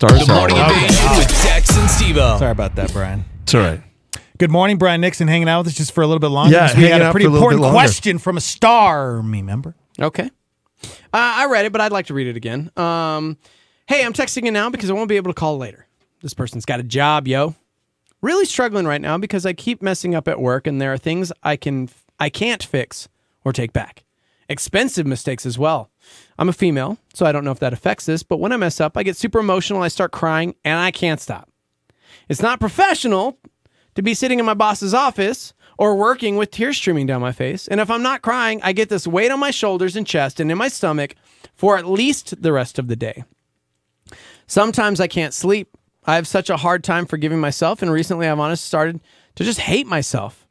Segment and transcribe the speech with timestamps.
[0.00, 0.36] Stars The out.
[0.38, 0.74] Morning Okay.
[0.84, 2.38] Invasion with Dex and Stevo.
[2.38, 3.24] Sorry about that, Brian.
[3.42, 3.80] It's all right.
[4.38, 6.54] Good morning, Brian Nixon, hanging out with us just for a little bit longer.
[6.54, 8.40] Yeah, because we hanging had a out pretty for a little important question from a
[8.40, 9.74] star, me member.
[9.98, 10.30] Okay.
[10.84, 12.70] Uh, I read it, but I'd like to read it again.
[12.76, 13.38] Um,
[13.88, 15.88] hey, I'm texting you now because I won't be able to call later.
[16.22, 17.56] This person's got a job, yo.
[18.22, 21.32] Really struggling right now because I keep messing up at work, and there are things
[21.42, 21.88] I can
[22.20, 23.08] I can't fix
[23.44, 24.04] or take back.
[24.48, 25.90] Expensive mistakes as well.
[26.38, 28.80] I'm a female, so I don't know if that affects this, but when I mess
[28.80, 31.50] up, I get super emotional, I start crying, and I can't stop.
[32.28, 33.38] It's not professional
[33.96, 37.66] to be sitting in my boss's office or working with tears streaming down my face.
[37.66, 40.50] And if I'm not crying, I get this weight on my shoulders and chest and
[40.50, 41.14] in my stomach
[41.54, 43.24] for at least the rest of the day.
[44.46, 45.76] Sometimes I can't sleep.
[46.04, 49.00] I have such a hard time forgiving myself, and recently I've honestly started
[49.34, 50.47] to just hate myself.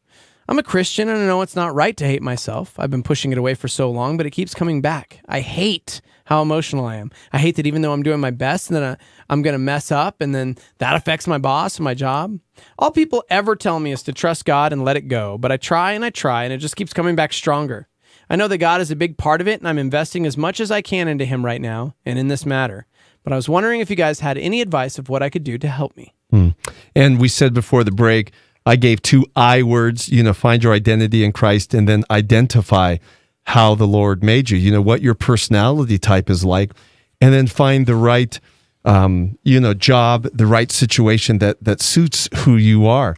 [0.50, 2.74] I'm a Christian and I know it's not right to hate myself.
[2.80, 5.20] I've been pushing it away for so long, but it keeps coming back.
[5.28, 7.12] I hate how emotional I am.
[7.34, 8.98] I hate that even though I'm doing my best, then I,
[9.30, 12.40] I'm going to mess up and then that affects my boss and my job.
[12.80, 15.58] All people ever tell me is to trust God and let it go, but I
[15.58, 17.90] try and I try and it just keeps coming back stronger.
[18.30, 20.62] I know that God is a big part of it and I'm investing as much
[20.62, 22.88] as I can into Him right now and in this matter.
[23.23, 25.58] But I was wondering if you guys had any advice of what I could do
[25.58, 26.14] to help me.
[26.31, 26.50] Hmm.
[26.95, 28.31] And we said before the break,
[28.68, 32.98] I gave two I words, you know, find your identity in Christ and then identify
[33.46, 36.74] how the Lord made you, you know, what your personality type is like,
[37.22, 38.38] and then find the right,
[38.84, 43.16] um, you know, job, the right situation that, that suits who you are.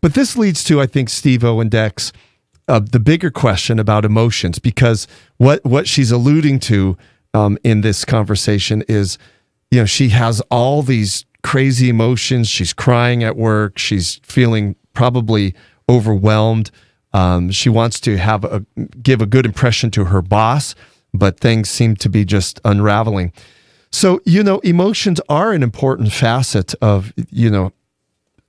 [0.00, 2.10] But this leads to, I think, Steve O and Dex,
[2.66, 6.96] uh, the bigger question about emotions, because what, what she's alluding to
[7.34, 9.18] um, in this conversation is,
[9.70, 12.48] you know, she has all these crazy emotions.
[12.48, 13.78] She's crying at work.
[13.78, 15.54] She's feeling probably
[15.88, 16.72] overwhelmed.
[17.12, 18.64] Um, she wants to have a
[19.00, 20.74] give a good impression to her boss,
[21.14, 23.32] but things seem to be just unraveling.
[23.92, 27.72] So you know, emotions are an important facet of you know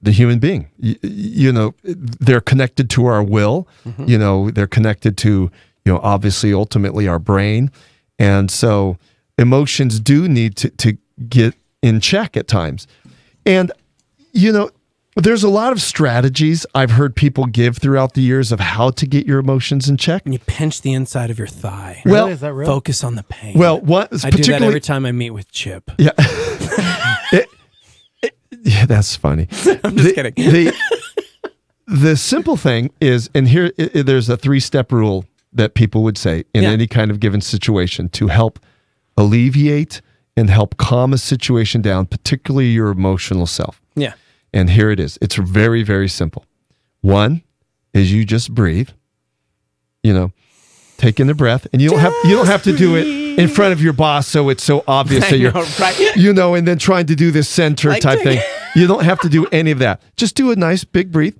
[0.01, 0.69] the human being.
[0.79, 3.67] You, you know, they're connected to our will.
[4.07, 5.51] You know, they're connected to
[5.85, 7.71] you know obviously ultimately our brain,
[8.17, 8.97] and so
[9.37, 10.97] emotions do need to to
[11.29, 12.87] get in check at times.
[13.45, 13.71] And
[14.33, 14.69] you know,
[15.23, 19.05] there's a lot of strategies I've heard people give throughout the years of how to
[19.07, 20.21] get your emotions in check.
[20.25, 22.01] And you pinch the inside of your thigh.
[22.05, 22.31] Well, Really?
[22.33, 22.67] is that real?
[22.67, 23.57] Focus on the pain.
[23.57, 25.89] Well, what I do that every time I meet with Chip.
[25.97, 26.11] Yeah.
[27.31, 27.49] It-
[28.21, 29.47] it- yeah, that's funny.
[29.83, 30.33] I'm just the, kidding.
[30.35, 30.73] The,
[31.87, 36.03] the simple thing is, and here i- i- there's a three step rule that people
[36.03, 36.69] would say in Yeah.
[36.71, 38.59] any kind of given situation to help
[39.17, 40.01] alleviate
[40.35, 43.81] and help calm a situation down, particularly your emotional self.
[43.95, 44.13] Yeah.
[44.53, 45.17] And here it is.
[45.21, 46.45] It's very, very simple.
[47.01, 47.43] One
[47.93, 48.89] is you just breathe.
[50.03, 50.31] You know,
[50.97, 53.07] take in a breath, and you don't have you don't have to do it
[53.39, 56.15] in front of your boss, so it's so obvious I that you're know, right?
[56.15, 58.39] you know, and then trying to do this center Like, type thing.
[58.75, 60.01] You don't have to do any of that.
[60.17, 61.35] Just do a nice big breathe.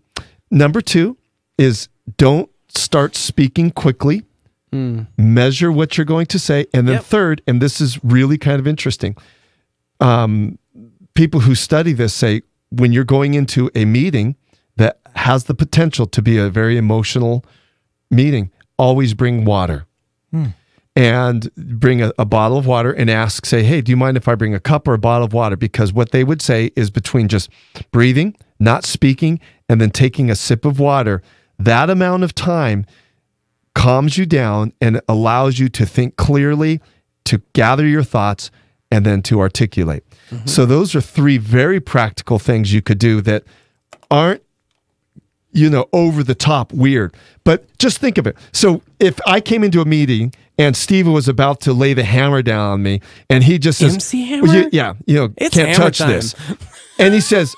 [0.49, 1.17] Number two
[1.59, 1.87] is
[2.17, 4.23] don't start speaking quickly.
[5.17, 6.65] Measure what you're going to say.
[6.73, 7.03] And then Yep.
[7.03, 9.15] third, and this is really kind of interesting.
[9.99, 10.57] Um,
[11.13, 14.35] people who study this say when you're going into a meeting
[14.75, 17.43] that has the potential to be a very emotional
[18.11, 19.85] meeting, always bring water
[20.31, 20.47] hmm.
[20.95, 24.27] and bring a, a bottle of water and ask, say, hey, do you mind if
[24.27, 25.55] I bring a cup or a bottle of water?
[25.55, 27.49] Because what they would say is between just
[27.91, 31.21] breathing, not speaking, and then taking a sip of water,
[31.59, 32.85] that amount of time
[33.73, 36.79] calms you down and allows you to think clearly,
[37.25, 38.51] to gather your thoughts,
[38.91, 40.03] and then to articulate.
[40.31, 40.47] Mm-hmm.
[40.47, 43.43] So, those are three very practical things you could do that
[44.11, 44.41] aren't
[45.53, 47.15] you know, over the top weird.
[47.43, 48.37] But just think of it.
[48.51, 52.43] So if I came into a meeting and Steve was about to lay the hammer
[52.43, 54.53] down on me, and he just says, MC hammer?
[54.53, 56.35] "You- yeah, you know, It's can't touch time." this,"
[56.99, 57.55] and he says.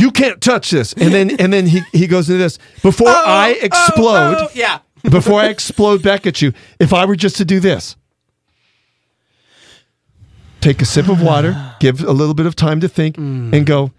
[0.00, 2.58] You can't touch this, and then and then he, he goes into this.
[2.82, 4.78] Before I explode, Oh, yeah.
[5.10, 7.94] before I explode back at you, if I were just to do this,
[10.62, 13.52] take a sip of water, give a little bit of time to think, mm.
[13.52, 13.92] and go.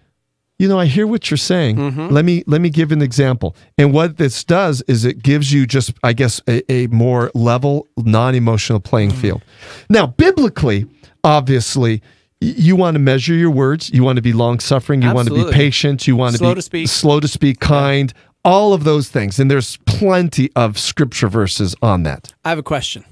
[0.56, 1.76] You know, I hear what you're saying.
[1.76, 2.14] Mm-hmm.
[2.14, 3.56] Let me let me give an example.
[3.76, 7.88] And what this does is it gives you just, I guess, a, a more level,
[7.96, 9.20] non-emotional playing mm.
[9.20, 9.42] field.
[9.90, 10.86] Now, biblically,
[11.24, 12.02] obviously,
[12.40, 13.90] you want to measure your words.
[13.90, 15.02] You want to be long suffering.
[15.02, 16.06] You want to be patient.
[16.06, 16.88] You want to Slow be to speak.
[16.88, 18.12] slow to speak, kind.
[18.44, 22.34] All of those things, and there's plenty of scripture verses on that.
[22.44, 23.04] I have a question.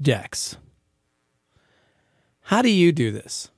[0.00, 0.56] Dex,
[2.52, 3.50] how do you do this?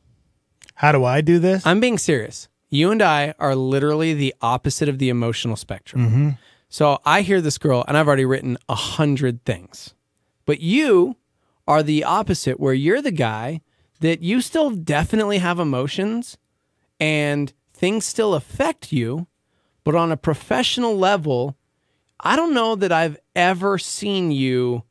[0.76, 1.66] How do I do this?
[1.66, 2.48] I'm being serious.
[2.70, 6.06] You and I are literally the opposite of the emotional spectrum.
[6.06, 6.30] Mm-hmm.
[6.68, 9.94] So I hear this girl, and I've already written a hundred things.
[10.46, 11.16] But you
[11.66, 13.62] are the opposite, where you're the guy
[13.98, 16.38] that you still definitely have emotions
[17.00, 19.26] and things still affect you,
[19.82, 21.56] but on a professional level,
[22.20, 24.84] I don't know that I've ever seen you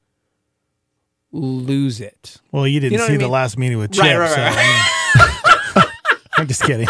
[1.33, 2.37] lose it.
[2.51, 3.31] Well, you didn't You know what see I the mean?
[3.31, 4.03] last meeting with Chip.
[4.03, 4.53] Right, right, so, right.
[4.55, 5.85] I mean,
[6.37, 6.87] I'm just kidding.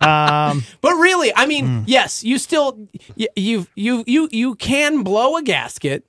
[0.00, 1.82] Um, But really, I mean, Hmm.
[1.86, 6.04] yes, you still you you you you you can blow a gasket,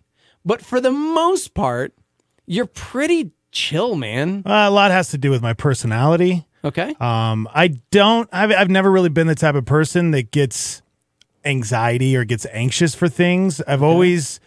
[0.46, 1.94] but for the most part,
[2.46, 4.44] you're pretty chill, man.
[4.46, 6.46] a lot has to do with my personality.
[6.64, 6.94] Okay.
[7.00, 8.28] Um, I don't.
[8.34, 10.82] I've, I've never really been the type of person that gets
[11.46, 13.62] anxiety or gets anxious for things.
[13.68, 14.40] I've always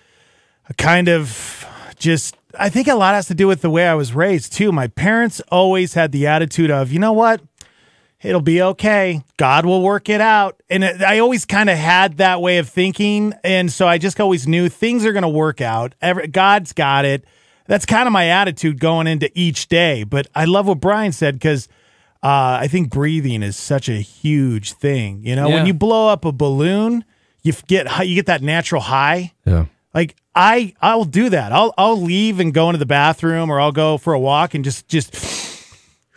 [0.77, 1.65] kind of
[1.99, 2.37] just.
[2.59, 4.73] I think a lot has to do with the way I was raised too.
[4.73, 7.41] My parents always had the attitude of, you know what,
[8.23, 9.23] it'll be okay.
[9.37, 10.61] God will work it out.
[10.69, 14.21] And it, I always kind of had that way of thinking, and so I just
[14.21, 15.95] always knew things are going to work out.
[16.03, 17.25] Every, God's got it.
[17.67, 20.03] That's kind of my attitude going into each day.
[20.03, 21.69] But I love what Brian said because
[22.23, 25.21] uh, I think breathing is such a huge thing.
[25.23, 25.55] You know, Yeah.
[25.55, 27.05] when you blow up a balloon,
[27.43, 29.33] you get you get that natural high.
[29.45, 29.67] Yeah.
[29.95, 31.53] Like I I'll do that.
[31.53, 34.65] I'll I'll leave and go into the bathroom or I'll go for a walk and
[34.65, 35.15] just just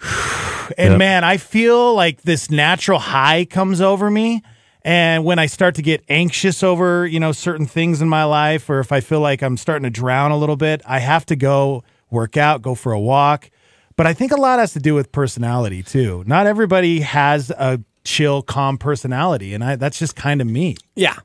[0.77, 0.97] and Yep.
[0.97, 4.41] man, I feel like this natural high comes over me.
[4.83, 8.67] And when I start to get anxious over, you know, certain things in my life,
[8.67, 11.35] or if I feel like I'm starting to drown a little bit, I have to
[11.35, 13.51] go work out, go for a walk.
[13.95, 16.23] But I think a lot has to do with personality too.
[16.25, 20.77] Not everybody has a chill, calm personality, and I that's just kind of me.
[20.95, 21.17] Yeah.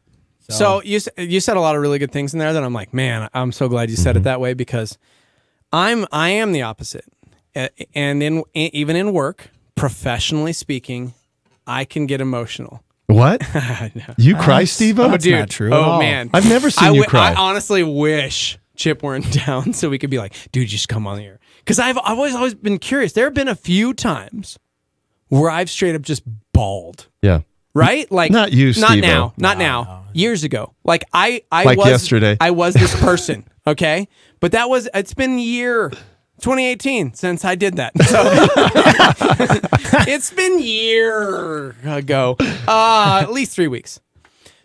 [0.49, 2.95] So, you you said a lot of really good things in there that I'm like,
[2.95, 4.25] man, I'm so glad you said it mm-hmm.
[4.25, 4.99] that way because
[5.73, 7.05] I'm I am the opposite,
[7.55, 11.15] and in even in work, professionally speaking,
[11.67, 12.83] I can get emotional.
[13.07, 13.43] What?
[14.19, 14.97] You cry, Steve?
[14.97, 15.39] That's dude.
[15.39, 17.33] not true Oh man, I've never seen I you cry.
[17.33, 21.19] I honestly wish Chip weren't down so we could be like, dude, just come on
[21.19, 21.39] here.
[21.59, 23.13] Because I've I've always always been curious.
[23.13, 24.59] There have been a few times
[25.29, 26.23] where I've straight up just
[26.53, 27.09] bawled.
[27.23, 27.41] Yeah.
[27.75, 28.11] Right?
[28.11, 29.07] Like Not you, Not Steve-O.
[29.07, 29.35] now.
[29.37, 30.06] Not now.
[30.17, 30.75] Years ago.
[30.85, 32.37] Like I I Like was yesterday.
[32.41, 33.45] I was this person.
[33.67, 34.09] okay.
[34.41, 35.91] But that was it's been year
[36.41, 37.93] 2018 since I did that.
[38.03, 38.23] So
[40.11, 42.37] it's been year ago.
[42.69, 44.01] Uh at least three weeks.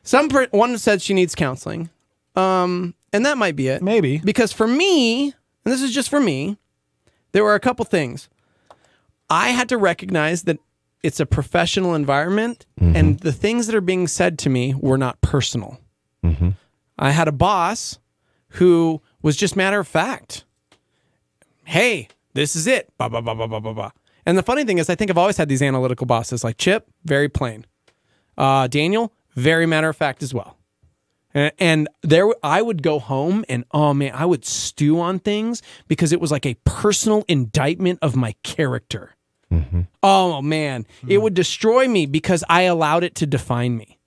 [0.03, 1.89] Some per- one said she needs counseling.
[2.35, 3.81] Um, and that might be it.
[3.81, 4.17] Maybe.
[4.17, 5.25] Because for me,
[5.65, 6.57] and this is just for me,
[7.33, 8.29] there were a couple things.
[9.29, 10.57] I had to recognize that
[11.03, 15.19] it's a professional environment and the things that are being said to me were not
[15.21, 15.79] personal.
[16.99, 17.97] I had a boss
[18.49, 20.45] who was just matter of fact.
[21.63, 22.89] Hey, this is it.
[22.97, 23.91] Blah, blah, blah, blah, blah, blah, blah.
[24.25, 26.87] And the funny thing is, I think I've always had these analytical bosses like Chip,
[27.05, 27.65] very plain.
[28.37, 30.57] Uh, Daniel, very matter of fact as well.
[31.33, 35.61] And, and there, I would go home and oh man, I would stew on things
[35.87, 39.15] because it was like a personal indictment of my character.
[39.51, 39.81] Mm-hmm.
[40.01, 43.99] Oh man, it would destroy me because I allowed it to define me.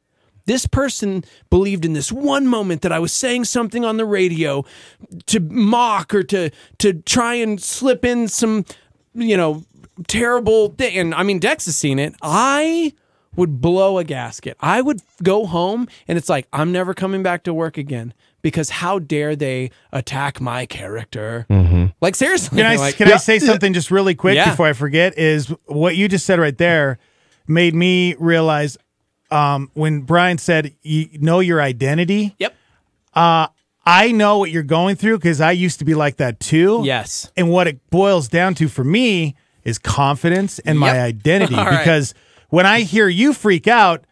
[0.47, 4.65] This person believed in this one moment that I was saying something on the radio
[5.27, 8.65] to mock or to to try and slip in some,
[9.15, 9.65] you know,
[10.07, 10.97] terrible thing.
[10.99, 12.15] And I mean, Dex has seen it.
[12.23, 12.93] I
[13.37, 14.57] would blow a gasket.
[14.61, 18.15] I would go home and it's like, I'm never coming back to work again
[18.45, 21.47] because how dare they attack my character?
[22.01, 22.59] Like, seriously.
[22.59, 24.51] Can I like, can I say something just really quick Yeah.
[24.51, 25.19] before I forget?
[25.19, 26.99] Is what you just said right there
[27.49, 28.77] made me realize
[29.31, 32.37] um, when Brian said you know your identity.
[32.39, 32.55] Yep.
[33.87, 36.83] I know what you're going through because I used to be like that too.
[36.85, 37.31] Yes.
[37.37, 41.55] And what it boils down to for me is confidence and my identity.
[41.55, 41.79] All right.
[41.79, 42.15] because
[42.51, 44.05] when I hear you freak out,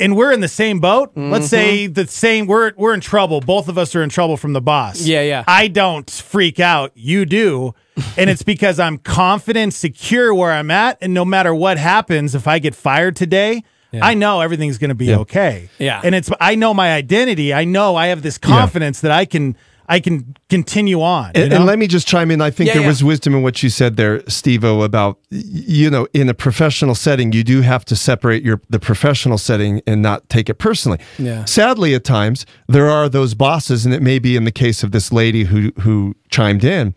[0.00, 1.12] and we're in the same boat.
[1.14, 1.92] Let's say Mm-hmm.
[1.92, 2.46] the same.
[2.46, 3.40] We're we're in trouble.
[3.40, 5.02] Both of us are in trouble from the boss.
[5.02, 5.44] Yeah, yeah.
[5.46, 6.90] I don't freak out.
[6.94, 7.74] You do,
[8.16, 12.48] and it's because I'm confident, secure where I'm at, and no matter what happens, if
[12.48, 13.62] I get fired today.
[13.92, 15.68] I know everything's going to be okay.
[15.80, 16.00] Yeah.
[16.04, 17.52] And it's I know my identity.
[17.52, 19.56] I know I have this confidence that I can
[19.90, 21.32] I can continue on.
[21.34, 21.56] you And, know?
[21.56, 22.40] and let me just chime in.
[22.40, 22.88] I think Yeah, there yeah.
[22.88, 27.32] was wisdom in what you said there, Steve-O, about you know, in a professional setting,
[27.32, 30.98] you do have to separate your the professional setting and not take it personally.
[31.18, 31.44] Yeah.
[31.44, 34.92] Sadly, at times there are those bosses, and it may be in the case of
[34.92, 36.94] this lady who who chimed in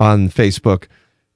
[0.00, 0.88] on Facebook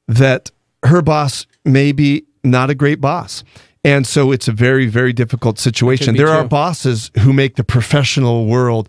[0.09, 0.51] that
[0.85, 3.45] her boss may be not a great boss.
[3.85, 6.15] And so it's a very, very difficult situation.
[6.15, 8.89] be There are bosses who make the professional world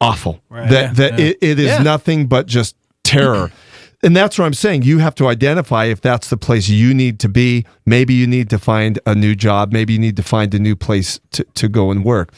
[0.00, 0.40] awful.
[0.50, 1.82] That Yeah, that It, it is Yeah.
[1.82, 3.50] nothing but just terror.
[4.02, 4.82] and that's what I'm saying.
[4.82, 7.64] You have to identify if that's the place you need to be.
[7.86, 9.72] Maybe you need to find a new job.
[9.72, 12.32] Maybe you need to find a new place to, to go and work.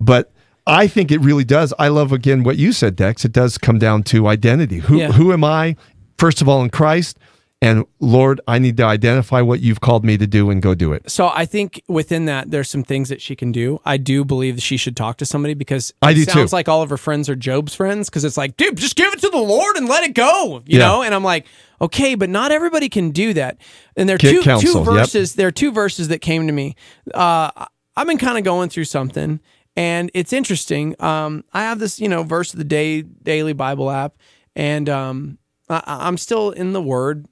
[0.00, 0.32] But
[0.66, 1.72] I think it really does.
[1.78, 3.24] I love again what you said, Dex.
[3.24, 4.78] It does come down to identity.
[4.78, 5.12] Who Yeah.
[5.12, 5.76] who am I?
[6.18, 7.18] First of all, in Christ,
[7.64, 10.92] and Lord, I need to identify what you've called me to do and go do
[10.92, 11.10] it.
[11.10, 13.80] So I think within that, there's some things that she can do.
[13.86, 16.56] I do believe that she should talk to somebody because I it do sounds too.
[16.56, 19.20] like all of her friends are Job's friends because it's like, dude, just give it
[19.20, 20.86] to the Lord and let it go, you Yeah.
[20.86, 21.02] know.
[21.02, 21.46] And I'm like,
[21.80, 23.56] okay, but not everybody can do that.
[23.96, 24.98] And there are Get two counsel, two yep.
[25.00, 25.34] verses.
[25.34, 26.76] There are two verses that came to me.
[27.14, 27.50] Uh,
[27.96, 29.40] I've been kind of going through something,
[29.74, 30.96] and it's interesting.
[31.00, 34.16] Um, I have this, you know, verse of the day daily Bible app,
[34.54, 37.26] and um, I, I'm still in the Word,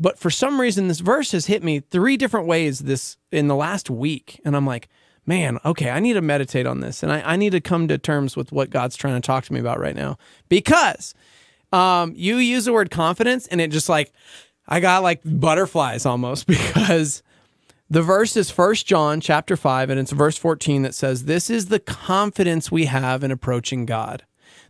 [0.00, 3.56] but for some reason, this verse has hit me three different ways this in the
[3.56, 4.88] last week, and I'm like,
[5.26, 7.98] man, okay, I need to meditate on this, and I, I need to come to
[7.98, 11.14] terms with what God's trying to talk to me about right now, because
[11.72, 14.12] um, you use the word confidence, and it just like
[14.68, 17.22] I got like butterflies almost because
[17.90, 21.66] the verse is First John chapter 5 and it's verse 14 that says this is
[21.66, 24.24] the confidence we have in approaching God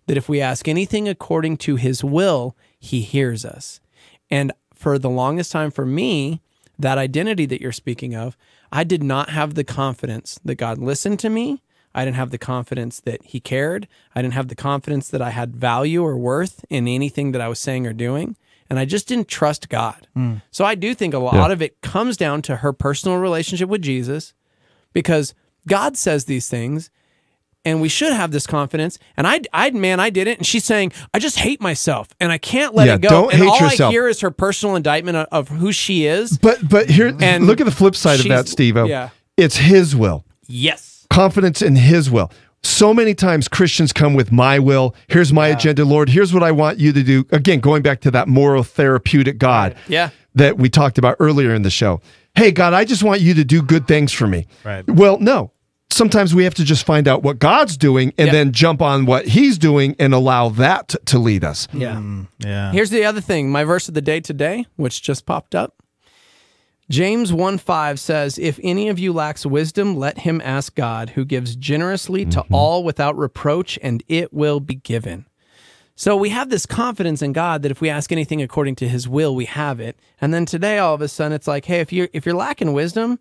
[0.07, 3.81] that if we ask anything according to his will he hears us.
[4.31, 6.41] And for the longest time for me
[6.79, 8.37] that identity that you're speaking of
[8.71, 11.63] I did not have the confidence that God listened to me.
[11.95, 13.89] I didn't have the confidence that he cared.
[14.15, 17.49] I didn't have the confidence that I had value or worth in anything that I
[17.49, 18.37] was saying or doing
[18.71, 20.07] and I just didn't trust God.
[20.15, 20.37] Hmm.
[20.51, 23.83] So I do think a lot of it comes down to her personal relationship with
[23.83, 24.35] Jesus
[24.93, 25.35] because
[25.67, 26.91] God says these things
[27.69, 28.99] and we should have this confidence.
[29.17, 30.39] And I, I, man, I didn't.
[30.39, 33.09] And she's saying, I just hate myself and I can't let Yeah, it go.
[33.11, 33.89] don't and hate all yourself.
[33.91, 36.39] I hear is her personal indictment of, of who she is.
[36.39, 38.77] But but here, And look at the flip side of that, Steve.
[38.77, 39.11] yeah.
[39.37, 41.07] It's His will, Yes.
[41.11, 42.31] confidence in His will.
[42.65, 44.95] So many times Christians come with my will.
[45.07, 46.09] Here's my agenda, Lord.
[46.09, 47.25] Here's what I want you to do.
[47.31, 50.11] Again, going back to that moral therapeutic God Yeah.
[50.35, 52.01] that we talked about earlier in the show.
[52.35, 54.47] Hey, God, I just want you to do good things for me.
[54.65, 54.85] Right.
[54.89, 55.53] Well, no.
[55.91, 58.33] Sometimes we have to just find out what God's doing and Yeah.
[58.33, 61.67] then jump on what He's doing and allow that to, to lead us.
[61.73, 61.97] Yeah.
[61.97, 62.73] Mm, yeah.
[62.73, 63.51] Here's the other thing.
[63.51, 65.75] My verse of the day today, which just popped up.
[66.91, 71.25] James 1 5 says, If any of you lacks wisdom, let him ask God, who
[71.25, 72.55] gives generously to mm-hmm.
[72.55, 75.27] all without reproach, and it will be given.
[75.97, 79.09] So we have this confidence in God that if we ask anything according to his
[79.09, 79.99] will, we have it.
[80.21, 82.73] And then today all of a sudden it's like, hey, if you're if you're lacking
[82.73, 83.19] wisdom,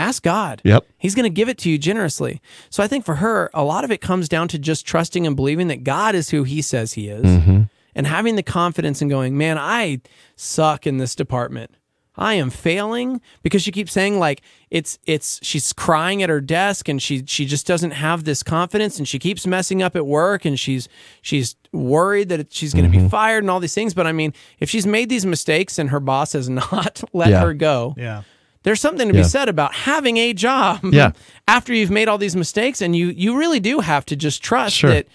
[0.00, 0.60] ask God.
[0.64, 0.86] Yep.
[0.98, 2.40] He's going to give it to you generously.
[2.70, 5.36] So I think for her, a lot of it comes down to just trusting and
[5.36, 7.62] believing that God is who he says he is mm-hmm.
[7.94, 10.00] and having the confidence and going, man, I
[10.36, 11.76] suck in this department.
[12.16, 16.88] I am failing because she keeps saying like it's it's she's crying at her desk
[16.88, 20.44] and she she just doesn't have this confidence and she keeps messing up at work
[20.44, 20.88] and she's
[21.22, 23.08] she's worried that she's going to be mm-hmm.
[23.08, 26.00] fired and all these things but I mean if she's made these mistakes and her
[26.00, 27.40] boss has not let Yeah.
[27.40, 28.22] her go Yeah.
[28.62, 29.22] There's something to Yeah.
[29.22, 31.12] be said about having a job Yeah.
[31.48, 34.76] after you've made all these mistakes and you you really do have to just trust
[34.76, 34.90] Sure.
[34.90, 35.06] that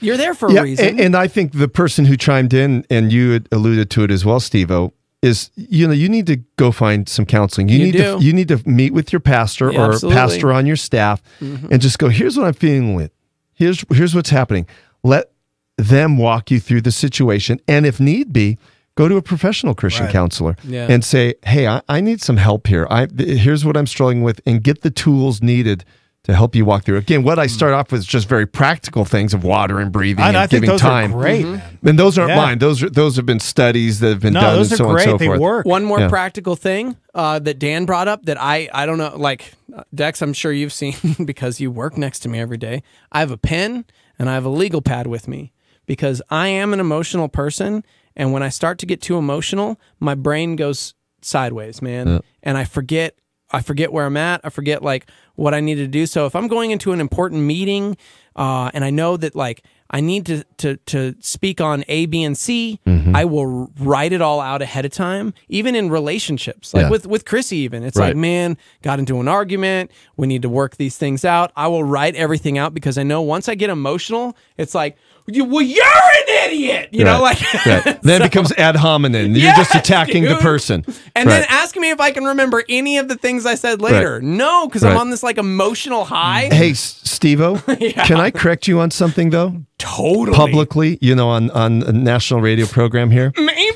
[0.00, 3.12] you're there for a reason a- And, I think the person who chimed in, and
[3.12, 6.70] you had alluded to it as well, Steve-O, is you know you need to go
[6.70, 7.68] find some counseling.
[7.70, 8.18] You, You need do.
[8.18, 10.16] to you need to meet with your pastor Yeah, or absolutely.
[10.20, 10.28] Mm-hmm.
[10.28, 12.10] pastor on your staff, and just go.
[12.10, 13.10] Here's what I'm feeling with.
[13.54, 14.66] Here's here's what's happening.
[15.02, 15.30] Let
[15.78, 18.58] them walk you through the situation, and if need be,
[18.96, 20.12] go to a professional Christian Right.
[20.12, 20.86] counselor Yeah.
[20.90, 22.86] and say, "Hey, I, I need some help here.
[22.90, 25.84] I th- here's what I'm struggling with," and get the tools needed.
[26.24, 26.96] To help you walk through.
[26.96, 30.24] Again, what I start off with is just very practical things of water and breathing
[30.24, 31.14] I, and I think giving those time.
[31.14, 31.44] are great.
[31.46, 31.86] Mm-hmm.
[31.88, 32.36] And those aren't Yeah.
[32.36, 32.58] mine.
[32.58, 34.88] Those are those have been studies that have been No, done those and are so
[34.88, 35.02] on great.
[35.08, 35.38] and so they forth.
[35.40, 35.66] work.
[35.66, 36.08] One more Yeah.
[36.08, 40.20] practical thing uh, that Dan brought up that I I don't know like uh, Dex
[40.20, 42.82] I'm sure you've seen because you work next to me every day.
[43.12, 43.84] I have a pen
[44.18, 45.52] and I have a legal pad with me
[45.86, 47.84] because I am an emotional person
[48.16, 52.64] and when I start to get too emotional, my brain goes sideways, man, and I
[52.64, 53.14] forget
[53.52, 54.40] I forget where I'm at.
[54.42, 56.06] I forget like what I need to do.
[56.06, 57.96] So if I'm going into an important meeting
[58.34, 62.24] uh, and I know that like I need to to to speak on A, B,
[62.24, 62.80] and C,
[63.14, 65.32] I will write it all out ahead of time.
[65.48, 66.90] Even in relationships, like Yeah.
[66.90, 68.08] with with Chrissy, even it's Right.
[68.08, 69.92] like, man, got into an argument.
[70.16, 71.52] We need to work these things out.
[71.54, 74.96] I will write everything out because I know once I get emotional, it's like,
[75.28, 76.88] you, well, you're an idiot.
[76.92, 78.00] You know, like Right.
[78.02, 79.34] Then it becomes ad hominem.
[79.34, 80.84] You're just Yes, attacking the person.
[81.14, 84.20] And then asking me if I can remember any of the things I said later.
[84.20, 86.48] No, because I'm on this like emotional high.
[86.52, 87.56] Hey, Steve-O,
[88.06, 89.54] can I correct you on something though?
[89.78, 90.36] Totally.
[90.36, 93.32] Publicly, you know, on on a national radio program here.
[93.36, 93.72] Maybe.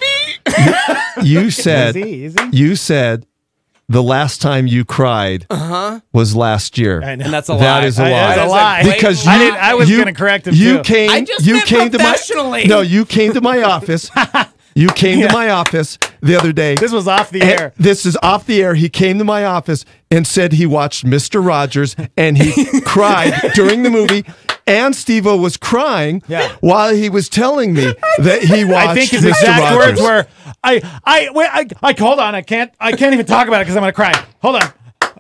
[1.22, 2.38] You said Easy, easy.
[2.52, 3.26] you said
[3.90, 6.00] the last time you cried uh-huh.
[6.12, 7.02] was last year.
[7.02, 7.24] I know.
[7.24, 7.84] And that's a lie.
[7.84, 8.36] is a I- lie.
[8.36, 8.82] that's a lie.
[8.84, 9.60] Because I didn't.
[9.60, 10.82] I was going to correct him you too.
[10.84, 14.10] came I just you meant came to my no you came to my office
[14.74, 17.72] you came to my office the other day This was off the air.
[17.76, 21.44] this is off the air he came to my office and said he watched mr
[21.44, 24.24] rogers and he cried during the movie
[24.70, 26.52] and Steve-O was crying Yeah.
[26.60, 29.28] while he was telling me that he watched I think his Mr.
[29.30, 29.76] exact Rogers.
[29.76, 30.26] words were,
[30.64, 33.64] "I, I, wait, I, I, hold on, I can't, I can't even talk about it
[33.64, 34.12] because I'm gonna cry.
[34.42, 34.72] Hold on.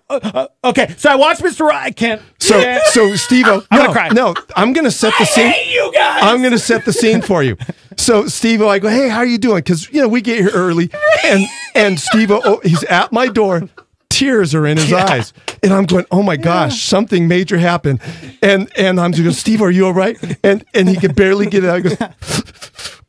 [0.08, 0.18] Uh,
[0.62, 1.60] uh, okay, so I watched Mr.
[1.68, 2.20] Ro- I can't.
[2.40, 2.80] So, Yeah.
[2.86, 4.08] so Steve, I'm no, gonna cry.
[4.08, 5.52] no, I'm gonna set the scene.
[5.72, 6.20] you guys.
[6.24, 7.56] I'm going to set the scene for you.
[7.96, 9.58] So Steve, I go, hey, how are you doing?
[9.58, 10.90] Because you know we get here early,
[11.24, 11.44] and
[11.76, 13.68] and Steve, oh, he's at my door.
[14.20, 18.02] Tears are in his eyes, and I'm going, oh my gosh, something major happened,
[18.42, 20.18] and and I'm just going, Steve, are you all right?
[20.44, 21.76] And and he could barely get it out.
[21.76, 23.00] He goes,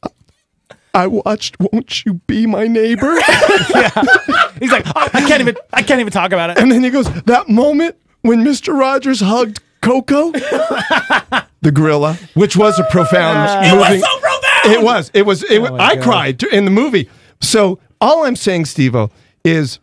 [0.93, 1.57] I watched.
[1.59, 3.13] Won't you be my neighbor?
[4.59, 6.57] He's like, "Oh, I can't even, I can't even talk about it.
[6.57, 8.77] And then he goes, that moment when Mr.
[8.77, 10.31] Rogers hugged Koko,
[11.61, 14.73] the gorilla, which was a profound It was so profound.
[14.73, 15.11] It was.
[15.13, 15.43] It was.
[15.43, 17.09] It oh was I cried in the movie.
[17.41, 19.09] So all I'm saying, Steve-O,
[19.43, 19.79] is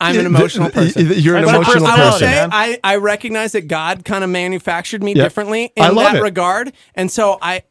[0.00, 1.08] I'm an emotional person.
[1.08, 2.18] th- You're an That's my emotional I will person.
[2.20, 2.50] say man.
[2.52, 5.24] I, I recognize that God kind of manufactured me Yeah.
[5.24, 6.22] differently in I love that it.
[6.22, 7.62] regard, and so I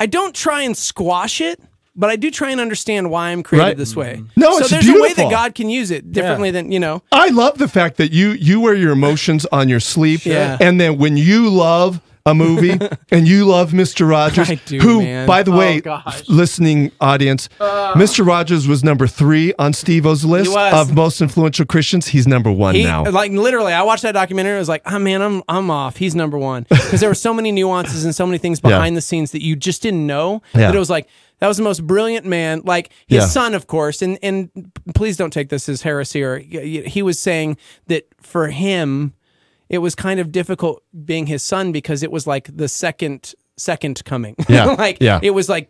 [0.00, 1.60] I don't try and squash it,
[1.94, 3.76] but I do try and understand why I'm created Right.
[3.76, 4.22] this way.
[4.36, 5.24] No, so it's there's a way beautiful.
[5.28, 7.02] that God can use it differently than you know.
[7.12, 10.56] I love the fact that you you wear your emotions on your sleeve, Yeah.
[10.60, 12.78] and then when you love a movie
[13.10, 14.08] and you love Mr.
[14.08, 15.26] Rogers, I do, who, man.
[15.26, 16.28] by the Oh, way, gosh.
[16.28, 17.92] listening audience, ah.
[17.96, 18.24] Mr.
[18.26, 22.06] Rogers was number three on Steve-O's list of most influential Christians.
[22.08, 23.04] He's number one He, now.
[23.10, 24.54] like literally, I watched that documentary.
[24.54, 25.96] I was like, "Oh man, I'm I'm off.
[25.96, 28.70] He's number one." Because there were so many nuances and so many things Yeah.
[28.70, 30.42] behind the scenes that you just didn't know.
[30.54, 30.68] Yeah.
[30.68, 31.08] That it was like
[31.40, 32.62] that was the most brilliant man.
[32.64, 33.26] Like his Yeah.
[33.26, 34.00] son, of course.
[34.00, 34.48] And and
[34.94, 36.22] please don't take this as heresy.
[36.22, 37.56] Or he was saying
[37.88, 39.12] that for him,
[39.72, 44.04] it was kind of difficult being his son because it was like the second second
[44.04, 44.36] coming.
[44.48, 44.66] Yeah.
[44.78, 45.18] like Yeah.
[45.22, 45.68] it was like.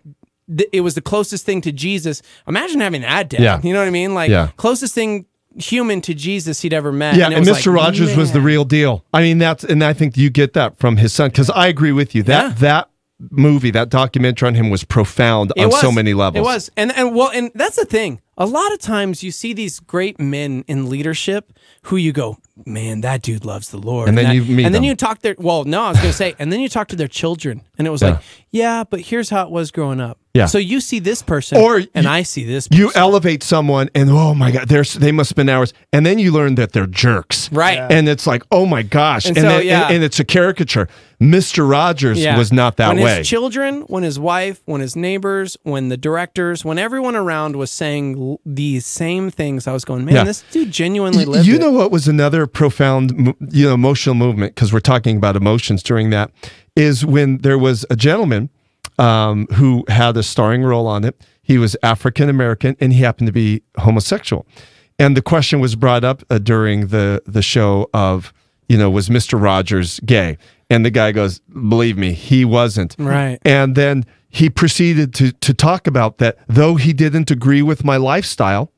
[0.56, 2.20] th- It was the closest thing to Jesus.
[2.46, 3.40] Imagine having that dad.
[3.40, 3.60] Yeah.
[3.62, 4.12] You know what I mean?
[4.14, 4.48] Like Yeah.
[4.56, 5.24] closest thing
[5.56, 7.14] human to Jesus he'd ever met.
[7.16, 7.66] Yeah, it and, Mr.
[7.66, 9.04] like, Rogers was the real deal.
[9.12, 11.92] I mean, that's and I think you get that from his son because I agree
[11.92, 12.54] with you that Yeah.
[12.68, 12.88] that
[13.30, 15.80] movie, that documentary on him was profound It on was.
[15.80, 16.40] so many levels.
[16.40, 18.20] It was, and and well, and that's the thing.
[18.38, 23.02] A lot of times you see these great men in leadership who you go, man,
[23.02, 24.08] that dude loves the Lord.
[24.08, 25.34] And then that- you meet and then you talk their.
[25.38, 27.90] Well, no, I was gonna say, and then you talk to their children, and it
[27.90, 28.08] was Yeah.
[28.10, 28.18] like,
[28.50, 30.18] yeah, but here's how it was growing up.
[30.34, 30.46] Yeah.
[30.46, 32.68] So you see this person, Or and you- I see this.
[32.68, 32.80] Person.
[32.82, 36.32] You elevate someone, and oh my god, there's they must spend hours, and then you
[36.32, 37.74] learn that they're jerks, Right.
[37.76, 37.88] Yeah.
[37.90, 39.86] And it's like, oh my gosh, And and, so, then, yeah.
[39.86, 40.88] and, and it's a caricature.
[41.20, 42.36] Mister Rogers Yeah.
[42.38, 43.18] was not that when way.
[43.18, 47.70] his children, when his wife, when his neighbors, when the directors, when everyone around was
[47.70, 50.24] saying l- these same things, I was going, man, Yeah.
[50.24, 51.60] this dude genuinely lived you it.
[51.60, 56.10] know what was another profound you know emotional movement because we're talking about emotions during
[56.10, 56.30] that
[56.76, 58.48] is when there was a gentleman
[58.98, 63.26] um, who had a starring role on it he was african american and he happened
[63.26, 64.46] to be homosexual
[64.98, 68.32] and the question was brought up uh, during the the show of
[68.68, 70.36] you know was mr rogers gay
[70.70, 73.38] and the guy goes believe me he wasn't Right.
[73.44, 77.96] and then he proceeded to to talk about that though he didn't agree with my
[77.98, 78.72] lifestyle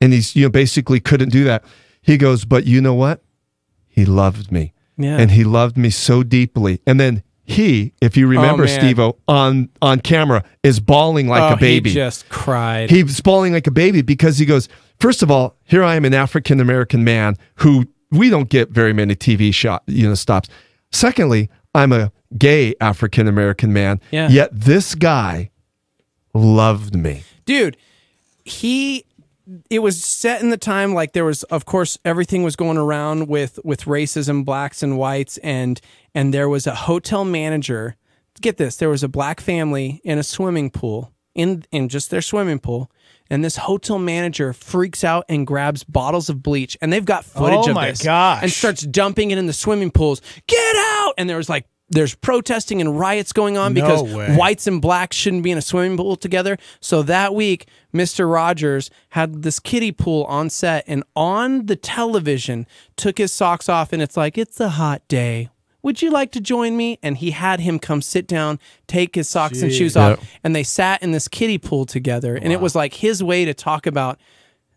[0.00, 1.64] and he's you know basically couldn't do that
[2.02, 3.22] he goes but you know what
[3.88, 5.16] he loved me Yeah.
[5.18, 8.80] and he loved me so deeply and then he if you remember Oh, man.
[8.80, 12.90] steve on on camera is bawling like Oh, a baby He just cried.
[12.90, 16.14] he's bawling like a baby because he goes first of all here i am an
[16.14, 20.48] african american man who we don't get very many tv shot you know stops
[20.90, 24.28] secondly i'm a gay african american man Yeah.
[24.28, 25.50] yet this guy
[26.34, 27.76] loved me dude
[28.44, 29.04] he
[29.70, 33.28] it was set in the time like there was of course everything was going around
[33.28, 35.80] with with racism blacks and whites and
[36.14, 37.96] and there was a hotel manager
[38.40, 42.20] get this there was a black family in a swimming pool in in just their
[42.22, 42.90] swimming pool
[43.30, 47.66] and this hotel manager freaks out and grabs bottles of bleach and they've got footage
[47.66, 48.42] Oh of my this gosh.
[48.42, 52.16] and starts dumping it in the swimming pools get out and there was like there's
[52.16, 54.34] protesting and riots going on No because way.
[54.36, 56.58] whites and blacks shouldn't be in a swimming pool together.
[56.80, 58.28] So that week, Mr.
[58.28, 63.92] Rogers had this kiddie pool on set and on the television took his socks off
[63.92, 65.48] and it's like, it's a hot day.
[65.86, 66.98] Would you like to join me?
[67.00, 70.26] And he had him come sit down, take his socks and shoes off, Yeah.
[70.42, 72.34] and they sat in this kiddie pool together.
[72.34, 74.18] And it was like his way to talk about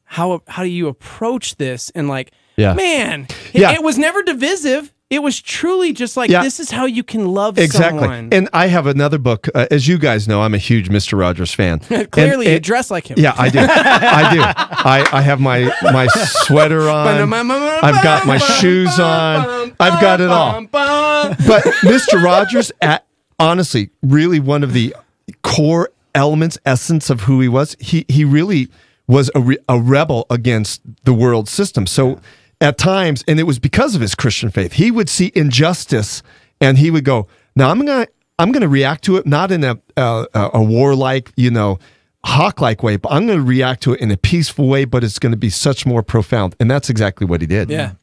[0.03, 2.75] how how do you approach this and like Yeah.
[2.75, 3.71] man it, Yeah.
[3.73, 6.43] it was never divisive it was truly just like Yeah.
[6.43, 7.99] this is how you can love Exactly.
[8.01, 9.47] someone And I have another book.
[9.55, 11.17] Uh, as you guys know, I'm a huge Mr.
[11.19, 11.79] Rogers fan.
[12.11, 13.59] clearly And- you dress like him Yeah, I do.
[13.59, 14.41] I do.
[14.41, 17.33] I, I have my my sweater on.
[17.33, 19.73] I've got my shoes on.
[19.79, 20.61] I've got it all.
[20.71, 22.23] But Mr.
[22.23, 23.05] Rogers, at,
[23.39, 24.95] honestly, really one of the
[25.41, 27.75] core elements, essence of who he was.
[27.79, 28.67] He he really
[29.07, 31.87] was a, re, a rebel against the world system.
[31.87, 32.19] So
[32.61, 36.21] at times, and it was because of his Christian faith, he would see injustice
[36.59, 39.79] and he would go, "Now I'm gonna I'm gonna react to it not in a
[39.97, 41.79] a, a warlike, you know."
[42.25, 45.05] Hawk like way, but I'm going to react to it in a peaceful way, but
[45.05, 46.53] it's going to be such more profound.
[46.59, 47.69] And that's exactly what he did.
[47.69, 47.93] Yeah.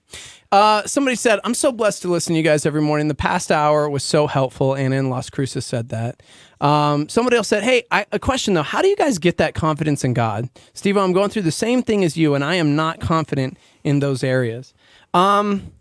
[0.52, 3.08] Uh, somebody said, I'm so blessed to listen to you guys every morning.
[3.08, 4.74] The past hour was so helpful.
[4.74, 6.22] Anna in Las Cruces said that.
[6.60, 8.62] Um, somebody else said, Hey, I, a question though.
[8.62, 10.48] How do you guys get that confidence in God?
[10.72, 14.01] Steve, I'm going through the same thing as you, and I am not confident in
[14.01, 14.75] those areas.
[15.14, 15.72] Um,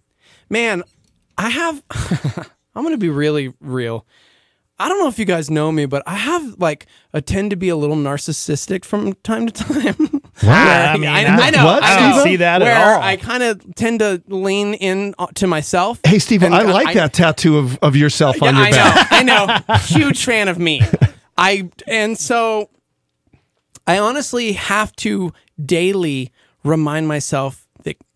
[0.49, 0.83] man,
[1.37, 1.83] I have,
[2.75, 4.05] I'm going to be really real.
[4.77, 7.55] I don't know if you guys know me, but I have like a tend to
[7.55, 10.21] be a little narcissistic from time to time.
[10.43, 10.91] Wow.
[10.93, 11.63] I mean, I, I- I know.
[11.65, 13.01] What, I I don't see that at all.
[13.01, 16.01] I kind of tend to lean in uh, to myself.
[16.05, 19.11] Hey, Steve, And I like that tattoo of, of yourself on your I back.
[19.25, 19.33] know.
[19.33, 19.75] I know.
[19.77, 20.81] Huge fan of me.
[21.37, 22.69] I and so
[23.87, 25.31] I honestly have to
[25.63, 26.33] daily
[26.65, 27.64] remind myself that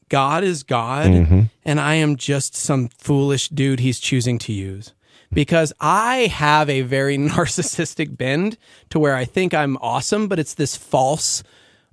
[0.09, 1.41] God is God Mm-hmm.
[1.63, 4.93] and I am just some foolish dude he's choosing to use.
[5.31, 8.57] Because I have a very narcissistic bend
[8.89, 11.43] to where I think I'm awesome, but it's this false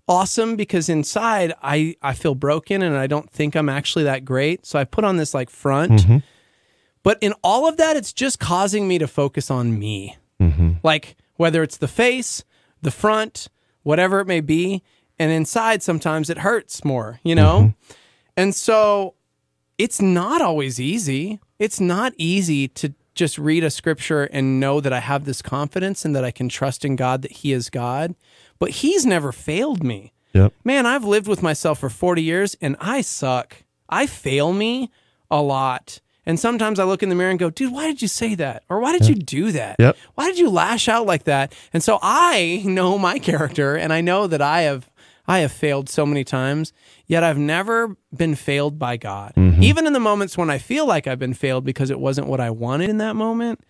[0.09, 4.64] awesome because inside I, I feel broken and I don't think I'm actually that great.
[4.64, 5.92] So I put on this like front.
[5.92, 6.16] Mm-hmm.
[7.02, 10.16] But in all of that, it's just causing me to focus on me.
[10.40, 10.74] Mm-hmm.
[10.83, 12.42] Like whether it's the face,
[12.83, 13.48] the front,
[13.83, 14.83] whatever it may be.
[15.18, 17.61] And inside, sometimes it hurts more, you know?
[17.61, 17.94] Mm-hmm.
[18.37, 19.14] And so
[19.79, 21.40] it's not always easy.
[21.59, 26.05] It's not easy to just read a scripture and know that I have this confidence
[26.05, 28.14] and that I can trust in God that He is God.
[28.59, 30.12] But He's never failed me.
[30.35, 30.53] Yep.
[30.64, 33.64] Man, I've lived with myself for 40 years and I suck.
[33.88, 34.90] I fail me
[35.31, 36.01] a lot.
[36.27, 38.64] And sometimes I look in the mirror and go, dude, why did you say that?
[38.68, 39.77] Or why did you do that?
[39.79, 39.96] Yep.
[40.16, 41.55] Why did you lash out like that?
[41.72, 44.90] And so I know my character and I know that I have
[45.29, 46.73] I have failed so many times,
[47.07, 49.33] yet I've never been failed by God.
[49.37, 52.41] Even in the moments when I feel like I've been failed because it wasn't what
[52.41, 53.61] I wanted in that moment,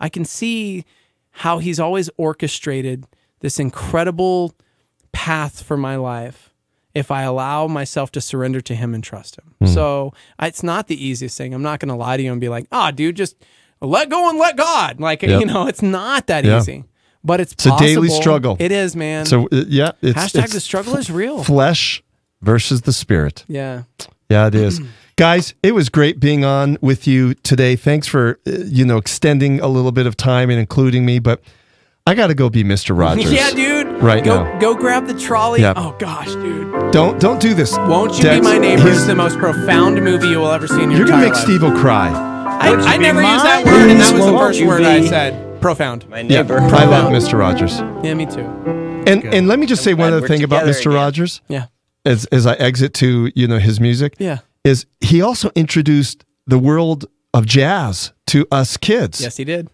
[0.00, 0.84] I can see
[1.30, 3.06] how he's always orchestrated
[3.40, 4.54] this incredible
[5.12, 6.52] path for my life
[6.94, 9.54] if I allow myself to surrender to him and trust him.
[9.60, 9.66] Hmm.
[9.66, 11.54] So it's not the easiest thing.
[11.54, 13.36] I'm not going to lie to you and be like, ah, dude, just
[13.80, 14.98] let go and let God.
[15.00, 15.40] Like, Yep.
[15.40, 16.58] you know, it's not that Yeah.
[16.58, 16.84] easy,
[17.24, 18.56] but it's, It's a daily struggle.
[18.58, 19.26] It is, man.
[19.26, 19.92] So, uh, yeah.
[20.02, 21.42] It's, Hashtag it's the struggle is real.
[21.44, 22.02] flesh
[22.42, 23.44] versus the spirit.
[23.48, 23.82] yeah.
[24.30, 24.80] Yeah, it is.
[25.16, 27.74] Guys, it was great being on with you today.
[27.76, 31.42] Thanks for, uh, you know, extending a little bit of time and including me, but
[32.06, 32.96] I got to go be Mr.
[32.98, 33.32] Rogers.
[33.32, 33.88] Yeah, dude.
[34.02, 34.58] Right go, now.
[34.60, 35.62] Go grab the trolley.
[35.62, 35.72] Yeah.
[35.76, 36.92] Oh, gosh, dude.
[36.92, 37.76] Don't don't do this.
[37.78, 38.82] Won't you Dex, be my neighbor?
[38.82, 40.98] he's- is the most profound movie you will ever see in your life.
[40.98, 41.72] You're going to entire make life.
[41.72, 42.08] Steve cry.
[42.60, 45.00] I, I never used that word, and that was the Won't first you word I
[45.00, 45.47] be said.
[45.60, 46.08] Profound.
[46.08, 46.60] My Yeah, neighbor.
[46.60, 47.38] I love Mr.
[47.38, 47.78] Rogers.
[48.04, 48.40] Yeah, me too.
[49.06, 50.80] And and let me just say one other thing about Mr.
[50.86, 50.92] again.
[50.94, 51.66] Rogers Yeah.
[52.04, 54.14] as as I exit to, you know, his music.
[54.18, 54.38] Yeah.
[54.64, 59.20] Is he also introduced the world of jazz to us kids.
[59.20, 59.68] Yes, he did.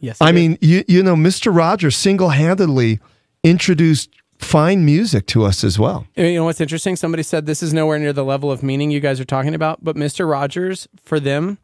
[0.00, 0.18] Yes.
[0.18, 0.34] he I did.
[0.34, 1.54] mean, you you know, Mr.
[1.54, 3.00] Rogers single-handedly
[3.42, 6.06] introduced fine music to us as well.
[6.16, 6.94] You know what's interesting?
[6.96, 9.82] Somebody said this is nowhere near the level of meaning you guys are talking about,
[9.82, 10.28] but Mr.
[10.30, 11.58] Rogers, for them,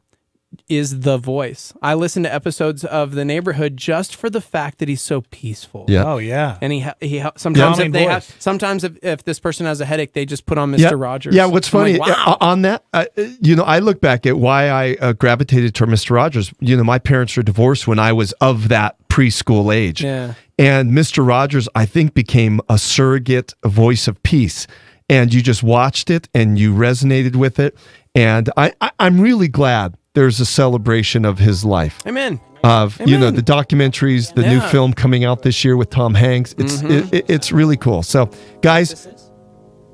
[0.68, 1.72] is the voice.
[1.82, 5.86] I listen to episodes of The Neighborhood just for the fact that he's so peaceful.
[5.88, 6.04] Yeah.
[6.04, 6.58] Oh yeah.
[6.60, 9.66] And he ha- he ha- sometimes Calming if they have sometimes if, if this person
[9.66, 10.78] has a headache, they just put on Mr.
[10.78, 10.90] yeah.
[10.94, 11.34] Rogers.
[11.34, 12.36] Yeah, what's I'm funny like, wow.
[12.40, 15.90] uh, on that, uh, you know, I look back at why I uh, gravitated toward
[15.90, 16.10] Mr.
[16.12, 16.52] Rogers.
[16.60, 20.02] You know, my parents were divorced when I was of that preschool age.
[20.02, 20.34] Yeah.
[20.58, 21.26] And Mr.
[21.26, 24.66] Rogers, I think, became a surrogate voice of peace.
[25.08, 27.76] And you just watched it and you resonated with it.
[28.14, 32.00] And I, I, I'm really glad there's a celebration of his life.
[32.06, 32.40] Amen.
[32.64, 34.58] Of you know the documentaries, the new Yeah.
[34.60, 34.68] Mm-hmm.
[34.70, 36.54] film coming out this year with Tom Hanks.
[36.58, 38.02] It's it, it- it's really cool.
[38.04, 39.08] So, guys,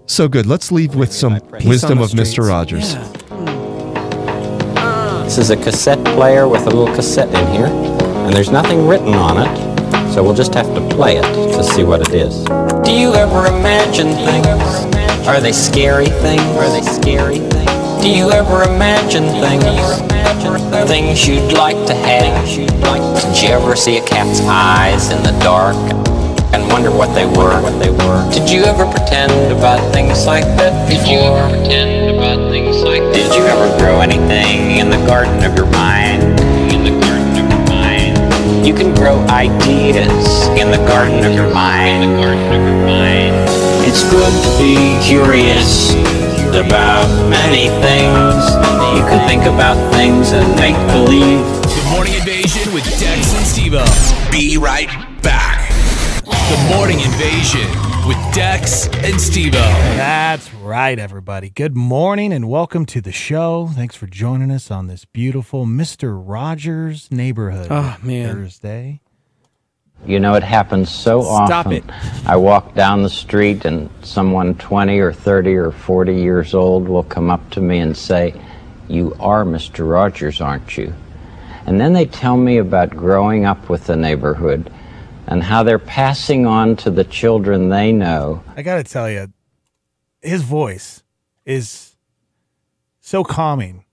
[0.06, 0.44] so good.
[0.44, 2.46] Let's leave with some wisdom of Mr.
[2.46, 2.92] Rogers.
[2.94, 3.08] Yeah.
[5.24, 9.14] This is a cassette player with a little cassette in here, and there's nothing written
[9.14, 12.44] on it, so we'll just have to play it to see what it is.
[12.84, 15.26] Do you ever imagine things?
[15.28, 16.40] Are they scary things?
[16.42, 17.77] Are they scary things?
[18.00, 19.64] Do you ever imagine things?
[20.88, 22.46] Things you'd like to have?
[22.46, 25.76] Did you ever see a cat's eyes in the dark
[26.54, 27.60] and wonder what they were?
[27.60, 28.30] What they were?
[28.32, 30.88] Did you ever pretend about things like that?
[30.88, 33.14] Did you ever pretend about things like that?
[33.14, 36.22] Did you ever grow anything in the garden of your mind?
[36.72, 38.66] In the garden of your mind.
[38.66, 42.04] You can grow ideas in the garden of your mind.
[42.04, 43.34] In the garden of your mind.
[43.84, 45.92] It's good to be curious
[46.54, 48.44] about many things.
[48.96, 51.44] You can think about things and make believe.
[51.62, 53.84] The Morning Invasion with Dex and Stevo.
[54.32, 54.88] Be right
[55.22, 55.70] back.
[56.24, 57.68] The The Morning Invasion
[58.06, 59.52] with Dex and Stevo.
[59.96, 61.50] That's right, everybody.
[61.50, 63.68] Good morning and welcome to the show.
[63.74, 66.20] Thanks for joining us on this beautiful Mr.
[66.24, 68.34] Rogers neighborhood Oh, man.
[68.34, 69.00] Thursday.
[70.06, 71.72] You know, it happens so Stop often.
[71.72, 71.84] it.
[72.26, 77.02] I walk down the street and someone 20 or 30 or 40 years old will
[77.02, 78.40] come up to me and say,
[78.88, 79.90] You are Mr.
[79.90, 80.94] Rogers, aren't you?
[81.66, 84.72] And then they tell me about growing up with the neighborhood
[85.26, 89.30] and how they're passing on to the children they know I got to tell you,
[90.22, 91.02] his voice
[91.44, 91.96] is
[93.00, 93.84] so calming.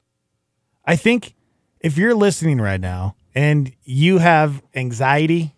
[0.85, 1.33] I think
[1.81, 5.54] if you're listening right now and you have anxiety,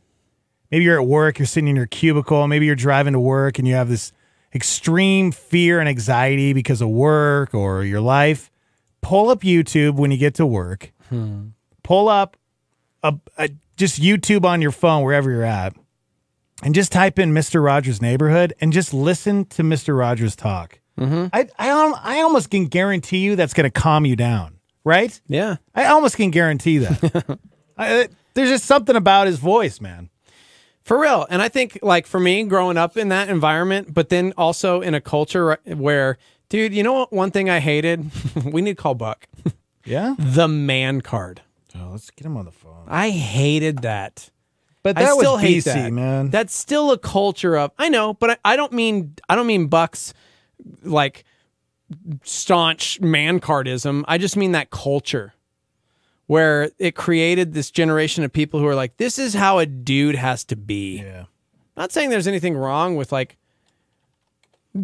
[0.72, 3.68] maybe you're at work, you're sitting in your cubicle, maybe you're driving to work and
[3.68, 4.12] you have this
[4.54, 8.52] extreme fear and anxiety because of work or your life,
[9.02, 10.92] pull up YouTube when you get to work.
[11.84, 12.38] Pull up
[13.04, 15.76] a, a just YouTube on your phone wherever you're at
[16.64, 17.64] and just type in Mr.
[17.64, 19.98] Rogers neighborhood and just listen to Mr.
[19.98, 20.80] Rogers talk.
[21.00, 21.28] Mm-hmm.
[21.32, 25.20] I, I, I almost can guarantee you that's going to calm you down, right?
[25.28, 25.58] Yeah.
[25.76, 27.40] I almost can guarantee that.
[27.78, 30.10] I, there's just something about his voice, man.
[30.88, 31.28] For real.
[31.30, 34.94] And I think, like, for me, growing up in that environment, but then also in
[34.94, 37.12] a culture where, dude, you know what?
[37.12, 38.10] One thing I hated?
[38.46, 39.28] we need to call Buck.
[39.84, 40.16] Yeah.
[40.20, 41.44] The man card.
[41.74, 42.84] Oh, let's get him on the phone.
[42.90, 44.30] I hated that.
[44.84, 45.94] But I that still was hate BC, that.
[45.94, 46.30] man.
[46.30, 49.68] That's still a culture of I know, but I, I don't mean I don't mean
[49.68, 50.14] Buck's
[50.84, 51.24] like
[52.24, 54.04] staunch man cardism.
[54.10, 55.34] I just mean that culture
[56.28, 60.16] where it created this generation of people who are like, this is how a dude
[60.16, 60.98] has to be.
[61.02, 61.26] yeah.
[61.76, 63.38] Not saying there's anything wrong with like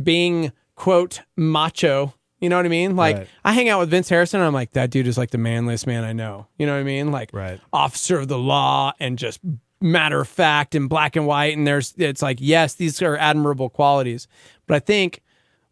[0.03, 2.13] being quote macho.
[2.39, 2.95] You know what I mean?
[2.95, 3.27] Like Right.
[3.45, 5.87] I hang out with Vince Harrison and I'm like, that dude is like the manliest
[5.87, 6.47] man I know.
[6.57, 7.11] You know what I mean?
[7.11, 7.59] Like Right.
[7.71, 9.39] officer of the law and just
[9.81, 11.55] matter of fact and black and white.
[11.57, 14.27] And there's it's like, yes, these are admirable qualities.
[14.67, 15.21] But I think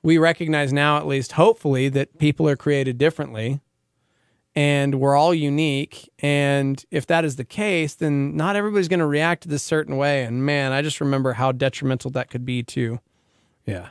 [0.04, 3.60] we recognize now, at least hopefully, that people are created differently
[4.56, 6.10] and we're all unique.
[6.20, 10.24] And if that is the case, then not everybody's going to react this certain way.
[10.24, 13.00] And man, I just remember how detrimental that could be to,
[13.66, 13.90] yeah.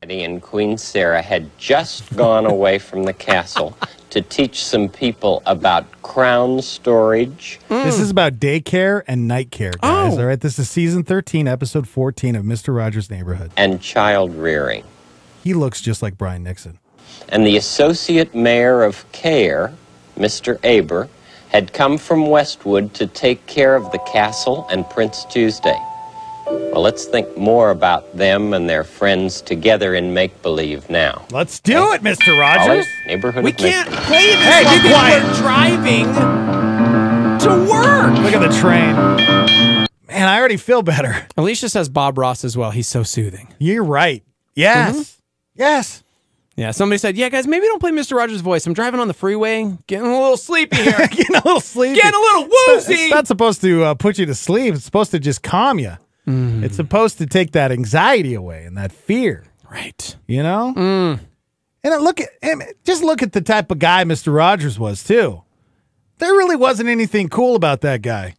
[0.00, 3.76] And Queen Sarah had just gone away from the castle
[4.10, 7.58] to teach some people about crown storage.
[7.68, 8.00] This mm.
[8.00, 10.14] is about daycare and night care, guys.
[10.14, 10.20] Oh.
[10.20, 10.40] All right.
[10.40, 12.74] This is season 13, episode 14 of Mr.
[12.74, 13.50] Rogers' Neighborhood.
[13.56, 14.84] and child rearing.
[15.42, 16.78] He looks just like Brian Nixon.
[17.28, 19.74] And the associate mayor of Care,
[20.18, 20.58] Mr.
[20.64, 21.08] Aber,
[21.48, 25.78] had come from Westwood to take care of the castle and Prince Tuesday.
[26.46, 31.26] Well, let's think more about them and their friends together in make believe now.
[31.30, 32.38] Let's do it, Mr.
[32.38, 32.86] Rogers.
[32.86, 35.22] right, neighborhood We of make- can't play this Hey, while be people quiet.
[35.22, 38.18] are driving to work.
[38.24, 38.94] Look at the train.
[40.08, 41.26] Man, I already feel better.
[41.36, 42.70] Alicia says Bob Ross as well.
[42.70, 43.48] He's so soothing.
[43.58, 44.22] You're right.
[44.54, 44.94] Yes.
[44.94, 45.02] Mm-hmm.
[45.56, 46.02] Yes.
[46.58, 48.16] Yeah, somebody said, yeah, guys, maybe don't play Mr.
[48.16, 48.66] Rogers' voice.
[48.66, 50.98] I'm driving on the freeway, getting a little sleepy here.
[51.10, 51.94] Getting a little sleepy.
[51.94, 52.94] Getting a little woozy.
[52.94, 54.74] It's not supposed to uh, put you to sleep.
[54.74, 55.92] It's supposed to just calm you.
[56.26, 56.64] Mm.
[56.64, 59.44] It's supposed to take that anxiety away and that fear.
[59.70, 60.16] right.
[60.26, 60.74] You know.
[60.76, 61.20] Mm.
[61.84, 62.60] And look at him.
[62.82, 64.34] Just look at the type of guy Mr.
[64.34, 65.44] Rogers was too.
[66.18, 68.34] There really wasn't anything cool about that guy.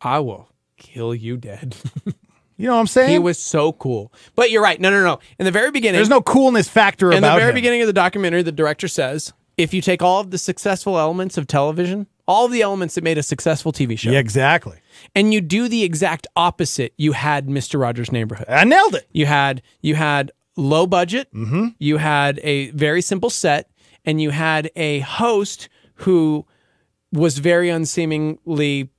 [0.00, 1.76] I will kill you dead.
[2.58, 3.10] You know what I'm saying?
[3.10, 4.12] he was so cool.
[4.34, 4.78] But you're right.
[4.80, 5.20] No, no, no.
[5.38, 7.16] In the very beginning, There's no coolness factor about it.
[7.18, 7.54] in the very him.
[7.54, 11.38] beginning of the documentary, the director says, if you take all of the successful elements
[11.38, 14.78] of television, all of the elements that made a successful TV show, Yeah, exactly.
[15.14, 17.80] and you do the exact opposite, you had Mr.
[17.80, 18.46] Rogers' Neighborhood.
[18.48, 19.06] I nailed it.
[19.12, 21.32] You had you had low budget.
[21.32, 21.68] Mm-hmm.
[21.78, 23.70] You had a very simple set,
[24.04, 26.44] and you had a host who
[27.12, 28.90] was very unseemingly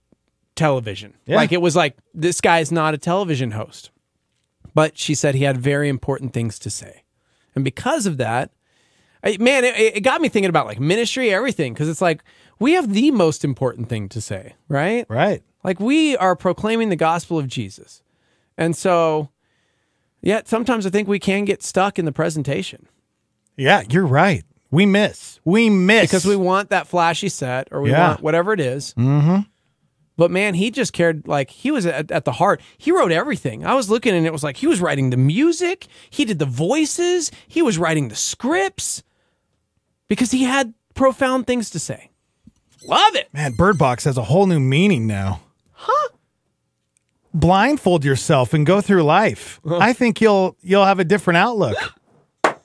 [0.60, 1.13] television.
[1.26, 1.38] Yeah.
[1.38, 3.89] Like it was like this guy is not a television host,
[4.76, 7.04] but she said he had very important things to say,
[7.56, 8.52] and because of that,
[9.24, 12.24] I, man, it, it got me thinking about like ministry, everything, because it's like
[12.60, 15.06] we have the most important thing to say, right?
[15.10, 15.41] Right.
[15.63, 18.02] Like we are proclaiming the gospel of Jesus.
[18.58, 19.30] And so,
[20.22, 22.88] yet sometimes I think we can get stuck in the presentation
[23.58, 24.43] Yeah, you're right.
[24.72, 25.39] We miss.
[25.45, 28.10] We miss because we want that flashy set or we Yeah.
[28.10, 28.93] want whatever it is.
[28.95, 29.39] Mm-hmm.
[30.19, 31.29] But man, he just cared.
[31.29, 32.60] Like he was at, at the heart.
[32.77, 33.65] He wrote everything.
[33.65, 35.88] I was looking and it was like he was writing the music.
[36.10, 37.32] He did the voices.
[37.47, 39.01] He was writing the scripts
[40.10, 42.12] because he had profound things to say.
[42.86, 43.29] Love it.
[43.34, 45.39] Man, Bird Box has a whole new meaning now.
[45.71, 46.10] Huh?
[47.34, 49.62] Blindfold yourself and go through life.
[49.71, 51.77] I think you'll you'll have a different outlook.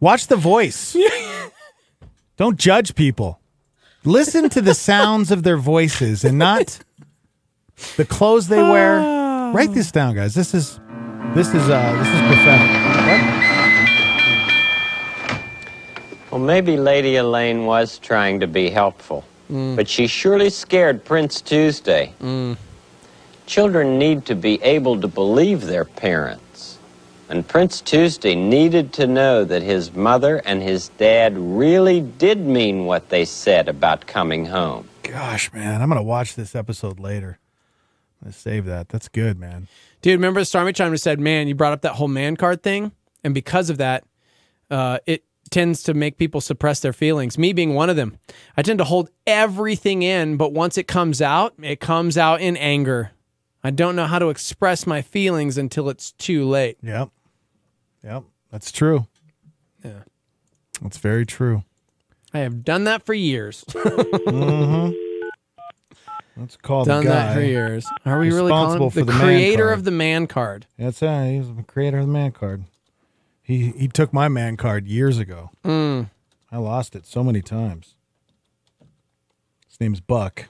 [0.00, 0.96] Watch the voice.
[2.38, 3.40] Don't judge people.
[4.06, 6.78] Listen to the sounds of their voices and not
[7.96, 9.00] the clothes they wear.
[9.00, 9.50] Ah.
[9.52, 10.32] Write this down, guys.
[10.32, 10.78] This is
[11.34, 12.70] this is uh this is prophetic.
[13.08, 13.46] What?
[16.30, 19.74] Well, maybe Lady Elaine was trying to be helpful, mm.
[19.74, 22.12] but she surely scared Prince Tuesday.
[22.20, 22.56] Mm.
[23.46, 26.45] Children need to be able to believe their parents.
[27.28, 32.84] And Prince Tuesday needed to know that his mother and his dad really did mean
[32.84, 34.88] what they said about coming home.
[35.02, 37.38] Gosh, man, I'm gonna watch this episode later.
[38.24, 38.88] Let's save that.
[38.88, 39.66] That's good, man.
[40.02, 42.92] Dude, remember Stormy Chimer said, "Man, you brought up that whole man card thing,
[43.24, 44.04] and because of that,
[44.70, 47.38] uh, it tends to make people suppress their feelings.
[47.38, 48.18] Me being one of them,
[48.56, 52.56] I tend to hold everything in, but once it comes out, it comes out in
[52.56, 53.12] anger.
[53.62, 56.78] I don't know how to express my feelings until it's too late.
[56.82, 57.10] Yep.
[58.06, 58.24] Yep.
[58.50, 59.06] That's true.
[59.84, 60.02] Yeah.
[60.80, 61.64] That's very true.
[62.32, 63.64] I have done that for years.
[66.36, 67.14] Let's call done the guy.
[67.14, 67.86] that for years.
[68.04, 70.66] Are we really calling for the, the creator of the man card?
[70.78, 72.64] That's uh, he's the creator of the man card.
[73.42, 75.50] He he took my man card years ago.
[75.64, 76.10] Mm.
[76.52, 77.94] I lost it so many times.
[79.66, 80.46] His name's Buck.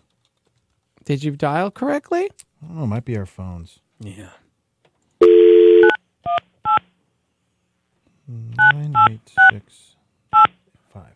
[1.04, 2.30] Did you dial correctly?
[2.62, 2.84] I don't know.
[2.84, 3.78] It might be our phones.
[4.00, 4.30] Yeah.
[8.28, 9.20] Nine eight
[9.52, 9.94] six
[10.92, 11.14] five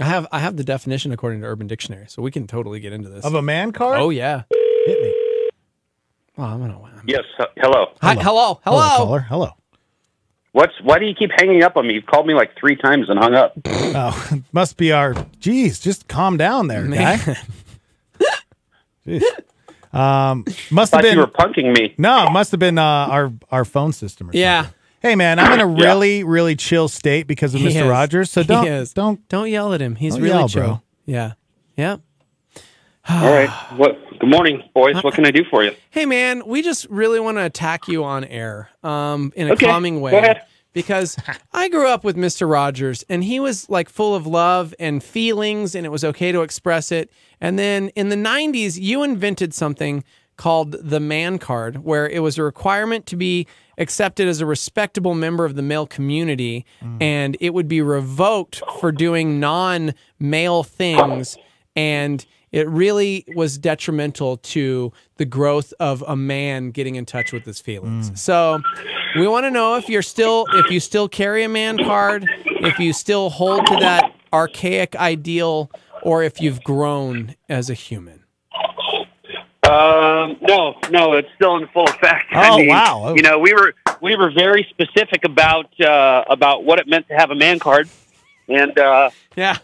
[0.00, 2.92] I have I have the definition according to Urban Dictionary, so we can totally get
[2.92, 3.24] into this.
[3.24, 3.98] of a man card.
[4.00, 4.42] oh yeah.
[4.86, 5.14] hit me.
[6.36, 6.80] Well, I'm gonna.
[6.80, 7.24] I'm- Yes.
[7.40, 7.86] h- hello.
[8.02, 8.80] Hi, hello, hello.
[8.80, 9.20] Hello, caller.
[9.20, 9.50] Hello.
[10.52, 10.72] What's?
[10.82, 11.94] Why do you keep hanging up on me?
[11.94, 13.52] You've called me like three times and hung up.
[13.66, 15.14] Oh, must be our.
[15.40, 17.18] Geez, just calm down there, Man.
[17.18, 17.36] guy.
[19.06, 19.22] Jeez.
[19.92, 21.94] Um, must have Thought you been were punking me.
[21.98, 22.26] no.
[22.26, 24.28] It must have been uh, our our phone system.
[24.28, 24.62] Or Yeah.
[24.62, 24.77] something.
[25.00, 25.86] Hey man, I'm in a Yeah.
[25.86, 27.82] really really chill state because of He Mr.
[27.82, 27.88] is.
[27.88, 28.30] Rogers.
[28.30, 28.92] So He don't is.
[28.92, 29.94] don't Don't yell at him.
[29.96, 30.62] He's Don't really yell, chill.
[30.62, 30.82] bro.
[31.06, 31.32] Yeah.
[31.76, 31.96] Yeah.
[33.08, 33.48] All right.
[33.76, 33.96] What?
[34.18, 34.96] Good morning, boys.
[35.02, 35.70] What can I do for you?
[35.90, 39.66] Hey man, we just really want to attack you on air, um, in a Okay,
[39.66, 40.10] calming way.
[40.10, 40.42] go ahead.
[40.74, 41.16] Because
[41.52, 42.48] I grew up with Mr.
[42.48, 46.42] Rogers and he was like full of love and feelings and it was okay to
[46.42, 47.10] express it.
[47.40, 50.04] And then in the 90s, you invented something
[50.38, 53.46] called the man card, where it was a requirement to be
[53.76, 56.96] accepted as a respectable member of the male community mm.
[57.00, 61.36] and it would be revoked for doing non male things.
[61.76, 67.44] And it really was detrimental to the growth of a man getting in touch with
[67.44, 68.10] his feelings.
[68.10, 68.18] Mm.
[68.18, 68.60] So
[69.16, 72.78] we want to know if you're still if you still carry a man card, if
[72.78, 75.70] you still hold to that archaic ideal,
[76.02, 78.17] or if you've grown as a human.
[79.68, 82.26] Um, no, no, it's still in full effect.
[82.32, 83.14] I Oh, mean, wow.
[83.14, 87.14] You know, we were we were very specific about uh, about what it meant to
[87.14, 87.88] have a man card,
[88.48, 89.58] and uh, Yeah.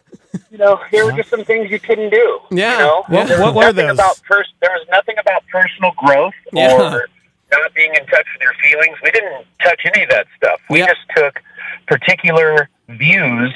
[0.51, 2.40] you know, there were just some things you couldn't do.
[2.51, 2.73] Yeah.
[2.73, 3.93] You know, What- what were those?
[3.93, 6.75] About pers- there was nothing about personal growth Yeah.
[6.75, 7.07] or
[7.53, 8.97] not being in touch with your feelings.
[9.03, 10.61] We didn't touch any of that stuff.
[10.69, 10.87] We Yeah.
[10.87, 11.40] just took
[11.87, 13.55] particular views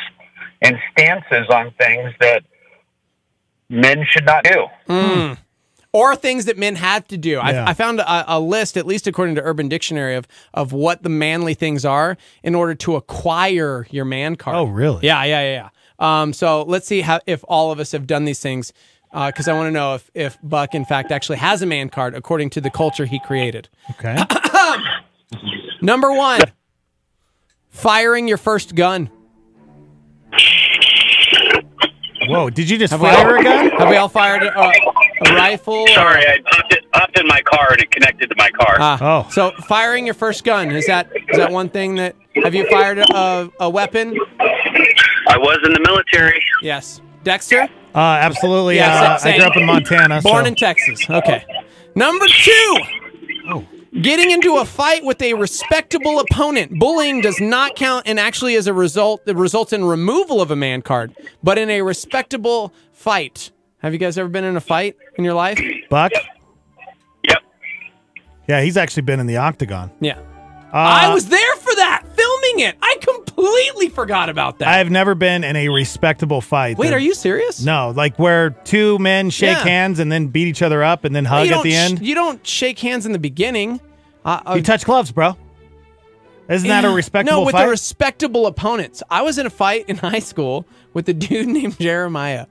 [0.62, 2.42] and stances on things that
[3.68, 4.66] men should not do.
[5.92, 7.30] Or things that men had to do.
[7.30, 7.64] Yeah.
[7.64, 11.02] I, I found a, a list, at least according to Urban Dictionary, of of what
[11.02, 14.56] the manly things are in order to acquire your man card.
[14.56, 15.06] Oh, really?
[15.06, 15.52] Yeah, yeah, yeah.
[15.54, 15.68] yeah.
[16.22, 18.72] Um, so let's see how if all of us have done these things,
[19.12, 22.14] because I want to know if if Buck in fact actually has a man card
[22.14, 23.68] according to the culture he created.
[23.90, 24.16] okay.
[25.80, 26.40] Number one,
[27.70, 29.10] firing your first gun.
[32.28, 32.50] Whoa!
[32.50, 33.70] Did you just Have fire all- a gun?
[33.70, 34.68] Have we all fired a, a,
[35.26, 35.74] a rifle?
[35.74, 38.76] or- Sorry, I popped it up in my car and it connected to my car.
[38.78, 39.30] Ah, Oh.
[39.30, 42.98] so firing your first gun is that is that one thing that have you fired
[42.98, 44.16] a, a weapon?
[44.40, 46.42] I was in the military.
[46.62, 47.68] Yes, Dexter.
[47.94, 48.76] Uh, absolutely.
[48.76, 50.20] Yeah, uh, sa- I grew up in Montana.
[50.22, 50.48] Born so.
[50.48, 51.08] in Texas.
[51.10, 51.44] Okay.
[51.94, 52.78] Number two.
[53.92, 56.78] Getting into a fight with a respectable opponent.
[56.78, 60.56] Bullying does not count and actually as a result it results in removal of a
[60.56, 63.50] man card, but in a respectable fight.
[63.78, 65.60] Have you guys ever been in a fight in your life?
[65.88, 66.12] Buck.
[67.24, 67.38] Yep.
[68.46, 69.90] Yeah, he's actually been in the octagon.
[70.00, 70.18] Yeah.
[70.72, 71.97] Uh, I was there for that,
[72.58, 72.76] filming it.
[72.82, 74.68] I completely forgot about that.
[74.68, 76.78] I've never been in a respectable fight.
[76.78, 77.64] Wait, that- are you serious?
[77.64, 79.62] No, like where two men shake Yeah.
[79.64, 81.74] hands and then beat each other up and then hug you at don't the sh-
[81.76, 82.06] end.
[82.06, 83.80] you don't shake hands in the beginning.
[84.24, 85.36] Uh, uh, you touch gloves, bro.
[86.48, 87.64] Isn't that a respectable no, with fight?
[87.64, 89.02] the respectable opponents.
[89.10, 92.46] I was in a fight in high school with a dude named Jeremiah,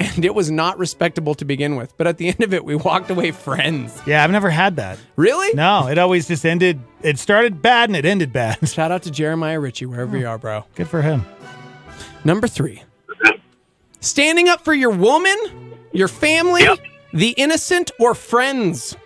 [0.00, 1.96] and it was not respectable to begin with.
[1.96, 4.02] But at the end of it, we walked away friends.
[4.06, 4.98] yeah, I've never had that.
[5.14, 5.54] Really?
[5.54, 6.80] No, it always just ended.
[7.02, 8.68] It started bad and it ended bad.
[8.68, 10.64] Shout out to Jeremiah Ritchie, wherever you are, bro.
[10.74, 11.24] Good for him.
[12.24, 12.82] Number three,
[14.00, 15.36] standing up for your woman,
[15.92, 16.78] your family, Yep.
[17.12, 18.96] the innocent, or friends.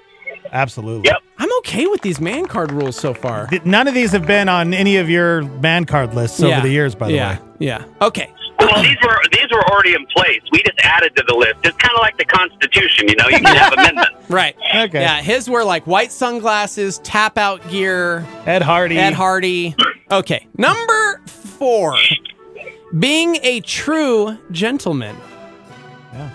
[0.52, 1.08] Absolutely.
[1.08, 1.18] Yep.
[1.38, 3.48] I'm okay with these man card rules so far.
[3.64, 6.94] None of these have been on any of your man card lists over the years,
[6.94, 7.44] by the yeah, way.
[7.58, 7.84] Yeah.
[8.02, 8.32] Okay.
[8.58, 10.42] Well, these were these were already in place.
[10.52, 11.54] We just added to the list.
[11.64, 13.28] It's kind of like the Constitution, you know.
[13.28, 14.10] You can have amendments.
[14.30, 14.54] Right.
[14.72, 15.00] Okay.
[15.00, 18.96] Yeah, his were like white sunglasses, tap out gear, Ed Hardy.
[18.96, 19.74] Ed Hardy.
[20.08, 20.46] Okay.
[20.56, 21.96] Number four.
[22.96, 25.16] Being a true gentleman.
[26.12, 26.30] Yeah.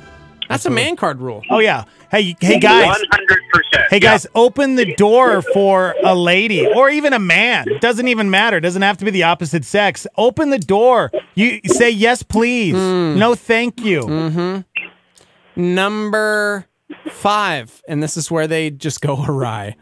[0.49, 1.41] That's a man card rule.
[1.49, 1.85] Oh yeah.
[2.15, 2.85] Hey, hey guys.
[2.85, 3.87] One hundred percent.
[3.89, 7.67] Hey guys, open the door for a lady or even a man.
[7.81, 8.61] Doesn't even matter.
[8.61, 10.07] Doesn't have to be the opposite sex.
[10.15, 11.11] Open the door.
[11.33, 12.73] You say yes, please.
[12.73, 13.19] Hmm.
[13.19, 14.03] No, thank you.
[14.03, 15.71] Mm-hmm.
[15.75, 16.67] Number
[17.11, 19.75] five, and this is where they just go awry.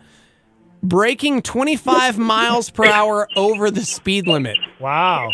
[0.81, 4.57] Breaking 25 miles per hour over the speed limit.
[4.79, 5.29] Wow.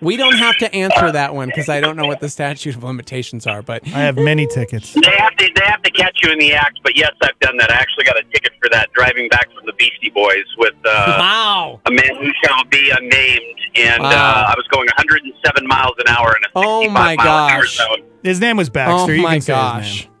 [0.00, 2.82] We don't have to answer that one because I don't know what the statute of
[2.82, 4.94] limitations are, but I have many tickets.
[4.94, 6.80] They have to they have to catch you in the act.
[6.82, 7.70] But yes, I've done that.
[7.70, 11.16] I actually got a ticket for that driving back from the Beastie Boys with uh,
[11.18, 11.80] wow.
[11.86, 14.08] a man who shall be unnamed, and Wow.
[14.10, 17.52] uh, I was going 107 miles an hour in a 65 Oh my mile an
[17.52, 17.76] hour gosh.
[17.76, 18.02] zone.
[18.22, 19.12] His name was Baxter.
[19.12, 20.04] Oh you my can gosh.
[20.04, 20.12] name.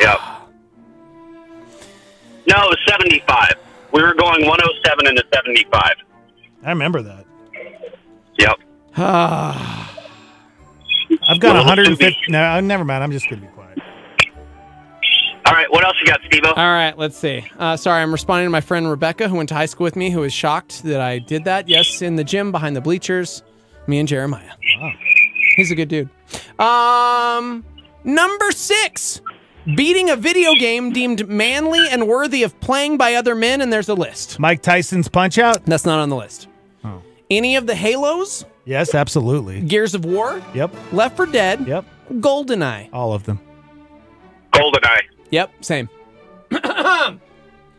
[0.00, 0.20] Yep.
[2.46, 3.54] No, it was 75.
[3.92, 5.82] We were going 107 into 75.
[6.62, 7.24] I remember that.
[8.38, 8.58] Yep.
[8.96, 9.90] Ah.
[11.28, 12.16] I've got Well, 150.
[12.30, 13.02] No, never mind.
[13.02, 13.78] I'm just gonna be quiet.
[15.46, 15.70] All right.
[15.70, 16.42] What else you got, Steve?
[16.44, 17.44] All right, let's see.
[17.58, 20.10] Uh, sorry, I'm responding to my friend Rebecca, who went to high school with me,
[20.10, 21.68] who was shocked that I did that.
[21.68, 23.42] Yes, in the gym behind the bleachers,
[23.86, 24.50] me and Jeremiah.
[24.80, 24.92] Wow.
[25.56, 26.08] He's a good dude.
[26.58, 27.64] Um,
[28.04, 29.20] number six,
[29.76, 33.88] beating a video game deemed manly and worthy of playing by other men, and there's
[33.88, 34.38] a list.
[34.40, 35.64] Mike Tyson's Punch Out.
[35.66, 36.48] That's not on the list.
[37.30, 39.60] Any of the Halos, Yes, absolutely.
[39.60, 40.74] Gears of War, Yep.
[40.92, 41.84] Left for Dead, Yep.
[42.14, 42.88] GoldenEye.
[42.92, 43.38] All of them.
[44.52, 45.00] GoldenEye.
[45.30, 45.88] Yep, same.
[46.50, 47.18] if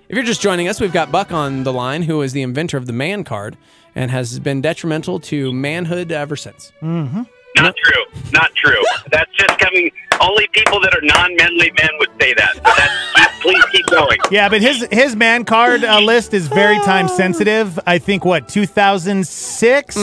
[0.09, 2.85] you're just joining us, we've got Buck on the line, who is the inventor of
[2.85, 3.57] the man card
[3.95, 6.71] and has been detrimental to manhood ever since.
[6.81, 7.23] Mm-hmm.
[7.57, 8.03] Not true.
[8.33, 8.83] Not true.
[9.11, 9.89] That's just coming.
[10.19, 12.53] Only people that are non-manly men would say that.
[12.55, 14.17] So that's, keep, please keep going.
[14.31, 17.79] Yeah, but his his man card uh, list is very time sensitive.
[17.85, 19.95] I think what 2006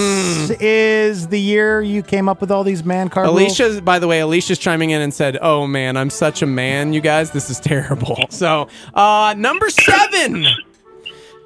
[0.60, 3.58] is the year you came up with all these man card rules?
[3.60, 6.92] Alicia, by the way, Alicia's chiming in and said, "Oh man, I'm such a man,
[6.92, 7.30] you guys.
[7.30, 10.46] This is terrible." So, uh, number seven,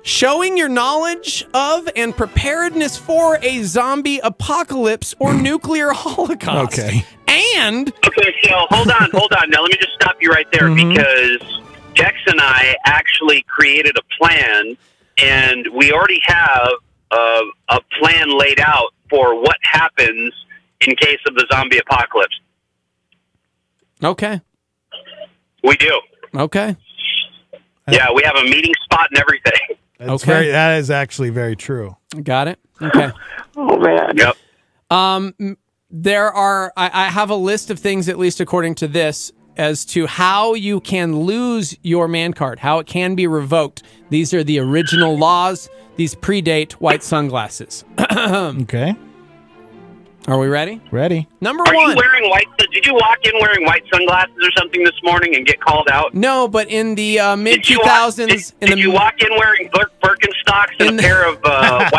[0.02, 6.78] showing your knowledge of and preparedness for a zombie apocalypse or nuclear holocaust.
[6.78, 7.04] Okay.
[7.28, 9.50] And Okay, so hold on, hold on.
[9.50, 11.60] Now let me just stop you right there because
[11.96, 14.76] Dex and I actually created a plan,
[15.18, 16.68] and we already have
[17.10, 17.40] a,
[17.70, 20.32] a plan laid out for what happens
[20.82, 22.34] in case of the zombie apocalypse.
[24.04, 24.40] okay,
[25.64, 26.00] We do.
[26.34, 26.76] okay,
[27.90, 29.76] Yeah, we have a meeting spot and everything.
[29.98, 30.30] That's Okay.
[30.32, 31.96] very, that is actually very true.
[32.22, 32.58] got it.
[32.82, 33.10] Okay.
[33.58, 34.14] Oh man.
[34.18, 34.36] Yep.
[34.90, 35.34] Um,
[35.90, 36.74] there are.
[36.76, 40.54] I, I have a list of things, at least according to this, as to how
[40.54, 43.82] you can lose your man card, how it can be revoked.
[44.10, 45.68] These are the original laws.
[45.96, 47.84] These predate white sunglasses.
[47.98, 48.94] Okay,
[50.28, 50.80] Are we ready?
[50.90, 51.28] ready?
[51.40, 52.46] Number Are you wearing white?
[52.58, 56.12] Did you walk in wearing white sunglasses or something this morning and get called out?
[56.12, 58.82] no, but in the uh, mid Did two you, walk, thousands, did, in did the
[58.82, 61.88] you walk in wearing Bir- Birkenstocks and In a the- pair of uh,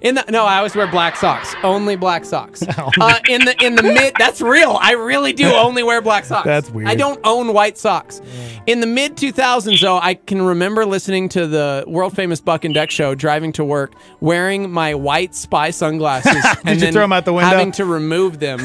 [0.00, 1.54] in the no, I always wear black socks.
[1.62, 2.62] Only black socks.
[3.00, 4.76] Uh, in the in the mid, that's real.
[4.80, 6.44] I really do only wear black socks.
[6.46, 6.88] That's weird.
[6.88, 8.20] I don't own white socks.
[8.66, 12.74] In the mid 2000s, though, I can remember listening to the world famous Buck and
[12.74, 17.24] Dex show, driving to work, wearing my white spy sunglasses, and you throw 'em out
[17.24, 17.48] the window?
[17.50, 18.58] having to remove them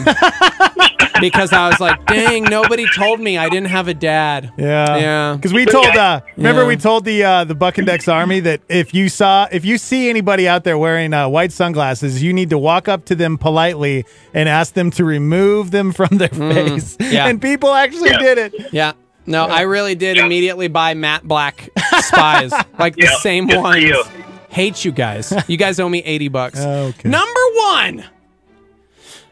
[1.21, 5.33] because I was like, "Dang, nobody told me I didn't have a dad." Yeah, Yeah.
[5.35, 6.67] Because we told, uh, remember Yeah.
[6.67, 9.77] we told the uh, the Buck and Dex Army that if you saw, if you
[9.77, 13.37] see anybody out there wearing uh, white sunglasses, you need to walk up to them
[13.37, 16.97] politely and ask them to remove them from their face.
[16.97, 17.11] Mm.
[17.11, 17.27] yeah.
[17.27, 18.17] and people actually Yeah.
[18.19, 18.73] did it.
[18.73, 18.93] Yeah.
[19.27, 21.69] No, I really did immediately buy matte black
[22.01, 23.81] spies, like the same good for ones.
[23.83, 24.03] you.
[24.49, 25.33] Hate you guys.
[25.47, 26.59] You guys owe me 80 bucks.
[26.65, 27.09] Okay.
[27.09, 28.05] Number one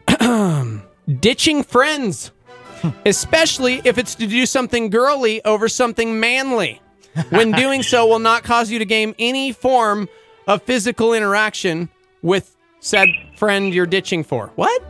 [1.19, 2.31] ditching friends,
[3.05, 6.81] especially if it's to do something girly over something manly.
[7.29, 10.09] When doing so will not cause you to gain any form
[10.47, 11.89] of physical interaction
[12.23, 14.51] with said friend you're ditching for.
[14.55, 14.81] What?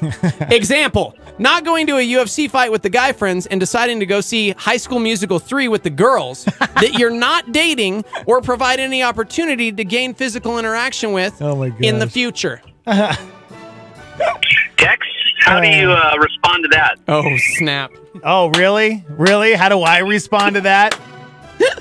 [0.50, 4.20] Example, not going to a UFC fight with the guy friends and deciding to go
[4.20, 9.02] see High School Musical 3 with the girls that you're not dating or provide any
[9.02, 12.60] opportunity to gain physical interaction with Oh my in the future.
[12.86, 13.18] Dex,
[15.46, 16.96] how do you uh, respond respond to that?
[17.08, 17.92] Oh snap!
[18.24, 19.04] Oh, really?
[19.10, 19.54] Really?
[19.54, 20.98] How do I respond to that?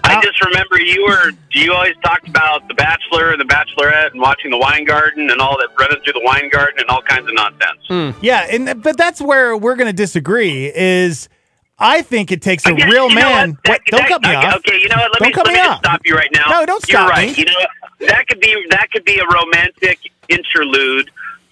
[0.06, 4.12] I just remember you were Do you always talked about the Bachelor and the Bachelorette
[4.12, 7.02] and watching the Wine Garden and all that running through the Wine Garden and all
[7.02, 8.16] kinds of nonsense.
[8.22, 10.72] Yeah, and but that's where we're going to disagree.
[10.74, 11.28] Is
[11.78, 13.52] I think it takes a Yeah, real man.
[13.52, 13.64] what?
[13.66, 14.56] That- What, don't that- cut me okay, off.
[14.58, 15.12] Okay, you know what?
[15.12, 15.68] Let Don't me, cut let me me off.
[15.74, 16.46] just stop you right now.
[16.50, 17.28] No, don't You're stop right.
[17.30, 17.36] me.
[17.36, 17.70] You know what?
[18.10, 20.00] that could be that could be a romantic
[20.30, 21.10] interlude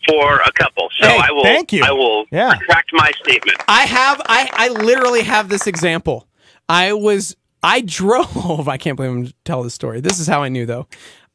[0.07, 0.89] for a couple.
[0.99, 1.43] So Hey, I will.
[1.43, 1.83] thank you.
[1.83, 2.51] I will Yeah.
[2.51, 3.57] retract my statement.
[3.67, 6.27] I have I I literally have this example.
[6.69, 8.67] I was I drove.
[8.67, 10.01] I can't believe I'm gonna tell this story.
[10.01, 10.87] This is how I knew though.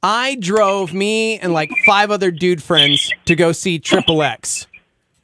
[0.03, 4.67] I drove me and like five other dude friends to go see Triple X,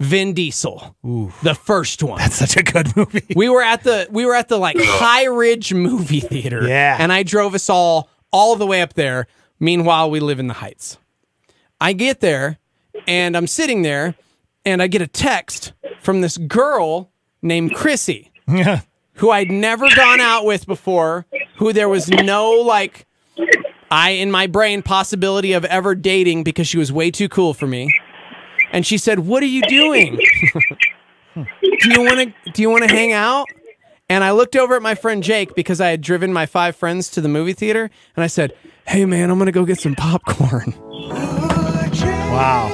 [0.01, 0.97] Vin Diesel,
[1.43, 2.19] the first one.
[2.19, 3.23] That's such a good movie.
[3.37, 6.67] we were at the we were at the like High Ridge movie theater.
[6.67, 6.97] Yeah.
[6.99, 9.29] And I drove us all all the way up there.
[9.61, 10.99] Meanwhile, we live in the Heights.
[11.81, 12.59] I get there
[13.07, 14.15] and I'm sitting there
[14.65, 17.11] and I get a text from this girl
[17.43, 18.81] named Chrissy Yeah.
[19.15, 21.27] who I'd never gone out with before,
[21.57, 23.07] who there was no like
[23.91, 27.67] I in my brain possibility of ever dating because she was way too cool for
[27.67, 27.95] me.
[28.73, 30.17] And she said, "What are you doing?
[31.35, 31.45] do
[31.91, 33.47] you want to do you want to hang out?"
[34.09, 37.09] And I looked over at my friend Jake because I had driven my five friends
[37.11, 38.53] to the movie theater, and I said,
[38.89, 40.75] "Hey man, I'm going to go get some popcorn."
[42.35, 42.69] Wow.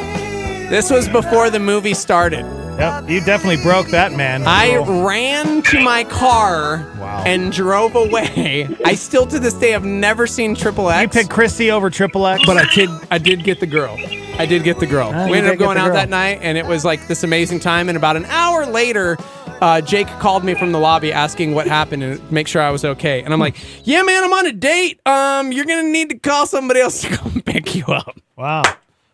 [0.70, 2.44] This was before the movie started.
[2.78, 3.10] Yep.
[3.10, 4.42] You definitely broke that man.
[4.46, 5.02] I Cool.
[5.04, 7.24] ran to my car Wow.
[7.26, 8.68] and drove away.
[8.86, 11.02] I still to this day have never seen Triple X.
[11.14, 12.42] You picked Chrissy over Triple X.
[12.46, 13.98] but I did I did get the girl.
[14.38, 15.10] I did get the girl.
[15.14, 15.94] Ah, you we ended did up get going the out girl.
[15.96, 19.18] that night and it was like this amazing time and about an hour later
[19.60, 22.82] uh, Jake called me from the lobby asking what happened and make sure I was
[22.82, 23.22] okay.
[23.22, 23.56] And I'm like,
[23.86, 24.98] "Yeah, man, I'm on a date.
[25.06, 28.62] Um, you're going to need to call somebody else to come pick you up." Wow.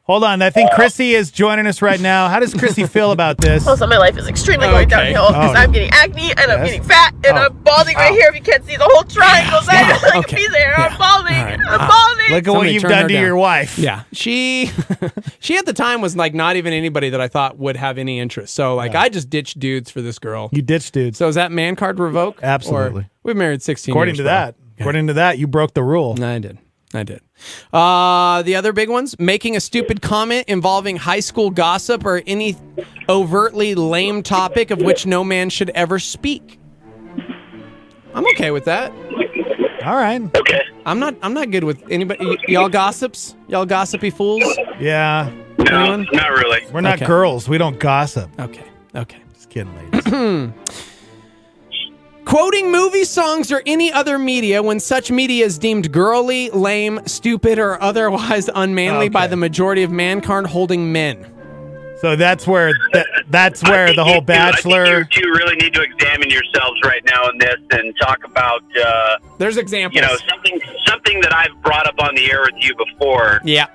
[0.07, 0.41] Hold on.
[0.41, 2.29] I think Chrissy is joining us right now.
[2.29, 3.67] How does Chrissy feel about this?
[3.67, 5.13] Also, my life is extremely going Okay.
[5.13, 5.59] downhill because Oh.
[5.59, 7.43] I'm getting acne and I'm getting fat and Oh.
[7.47, 8.15] I'm balding right Oh.
[8.15, 8.29] here.
[8.29, 10.37] If you can't see the whole triangle there, like Okay.
[10.37, 10.87] a piece of hair, Yeah.
[10.93, 11.35] I'm balding.
[11.37, 11.59] All right.
[11.61, 12.35] I'm Uh, balding.
[12.37, 13.23] Look at what you've done to down.
[13.23, 13.79] your wife.
[13.81, 14.71] Yeah, she
[15.41, 18.21] she at the time was like not even anybody that I thought would have any
[18.21, 18.55] interest.
[18.55, 20.51] So like I just ditched dudes for this girl.
[20.53, 21.19] You ditched dudes.
[21.19, 22.39] So is that man card revoke?
[22.45, 23.03] Absolutely.
[23.03, 24.31] Or- we've married 16 According years, to bro.
[24.31, 26.15] that, according to that, you broke the rule.
[26.17, 26.59] No, I did.
[26.97, 27.21] I did.
[27.73, 32.57] Uh, the other big ones making a stupid comment involving high school gossip or any
[33.09, 36.59] overtly lame topic of which no man should ever speak.
[38.15, 38.91] I'm okay with that.
[39.85, 40.23] All right.
[40.37, 40.63] Okay.
[40.87, 41.15] I'm not.
[41.23, 42.25] I'm not good with anybody.
[42.25, 43.37] y- y'all gossips.
[43.49, 44.43] Y'all gossipy fools.
[44.81, 45.31] Yeah.
[45.59, 46.09] No, Anyone?
[46.13, 46.61] not really.
[46.73, 47.07] We're not Okay.
[47.07, 47.49] girls.
[47.49, 48.31] We don't gossip.
[48.41, 48.65] Okay.
[48.95, 49.19] Okay.
[49.35, 50.53] Just kidding, ladies.
[52.27, 57.59] Quoting movie songs or any other media when such media is deemed girly, lame, stupid,
[57.59, 61.33] or otherwise unmanly by the majority of mankind holding men.
[62.01, 65.09] so that's where that, that's where the you whole two- I think bachelor.
[65.13, 69.57] you really need to examine yourselves right now in this and talk about, uh, There's
[69.57, 69.95] examples.
[69.95, 73.41] you know, something something that I've brought up on the air with you before.
[73.45, 73.67] yeah.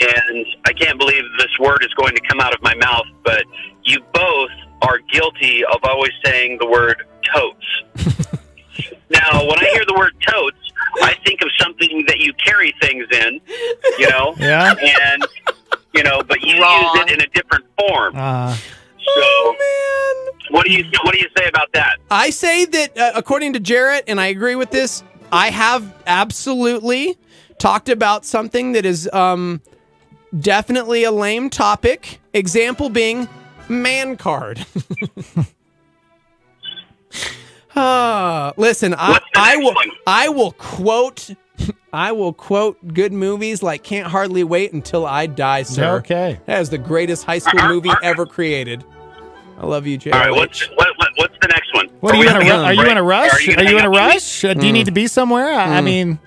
[0.00, 3.44] and I can't believe this word is going to come out of my mouth, but
[3.84, 4.50] you both
[4.82, 7.02] are guilty of always saying the word
[7.34, 7.66] totes.
[9.10, 10.56] now, when I hear the word totes,
[11.02, 13.40] I think of something that you carry things in,
[13.98, 14.74] you know, Yeah.
[15.10, 15.26] and
[15.94, 16.82] you know, but you Wrong.
[16.96, 18.14] use it in a different form.
[18.16, 18.56] Uh,
[19.14, 19.56] So,
[20.50, 21.96] what do you what do you say about that?
[22.10, 25.02] I say that uh, according to Jarrett, and I agree with this,
[25.32, 27.18] I have absolutely
[27.58, 29.60] talked about something that is um,
[30.38, 32.20] definitely a lame topic.
[32.34, 33.28] Example being
[33.70, 34.64] man card.
[37.74, 39.74] Uh, listen, I, I will?
[40.06, 41.30] I will quote
[41.92, 45.96] I will quote good movies like Can't Hardly Wait Until I Die, sir.
[45.96, 46.40] Okay.
[46.46, 48.84] That is the greatest high school movie ever created.
[49.58, 50.10] I love you, Jay.
[50.10, 51.88] All right, what's what, what what's the next one?
[52.00, 53.32] what are you in a gonna ru- are you in a rush?
[53.32, 54.06] Are you, Are you in a out with me?
[54.08, 54.44] rush?
[54.44, 55.52] Uh, Do you need to be somewhere?
[55.52, 56.18] I, I mean,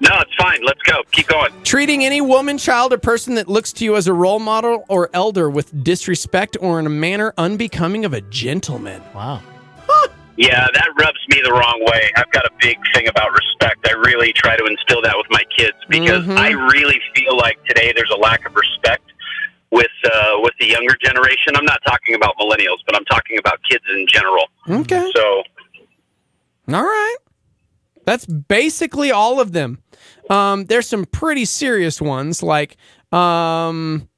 [0.00, 0.60] No, it's fine.
[0.64, 1.02] Let's go.
[1.12, 1.52] Keep going.
[1.64, 5.08] Treating any woman, child, or person that looks to you as a role model or
[5.14, 9.02] elder with disrespect or in a manner unbecoming of a gentleman.
[9.14, 9.42] wow.
[10.38, 12.10] Yeah, that rubs me the wrong way.
[12.14, 13.88] I've got a big thing about respect.
[13.88, 16.36] I really try to instill that with my kids because Mhm.
[16.36, 19.02] I really feel like today there's a lack of respect
[19.70, 21.56] with uh, with the younger generation.
[21.56, 24.44] I'm not talking about millennials, but I'm talking about kids in general.
[24.68, 25.10] Okay.
[25.16, 25.42] So
[26.74, 27.16] All right.
[28.04, 29.78] That's basically all of them.
[30.30, 32.76] Um, there's some pretty serious ones like
[33.12, 34.08] um,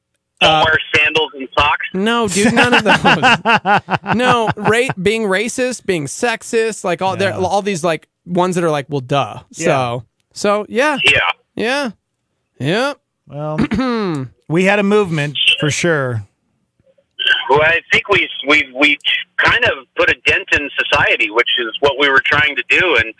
[0.40, 1.86] don't Uh, wear sandals and socks.
[1.94, 4.14] no, dude, none of those.
[4.16, 8.70] no, ra- being racist, being sexist, like all there, all these like ones that are
[8.70, 9.40] like, well, duh.
[9.52, 11.30] So, so yeah, Yeah.
[11.56, 11.90] yeah,
[12.58, 12.94] yeah.
[13.26, 13.58] Well,
[14.48, 16.22] we had a movement for sure.
[17.50, 18.96] Well, I think we we we
[19.36, 22.96] kind of put a dent in society, which is what we were trying to do,
[22.96, 23.12] and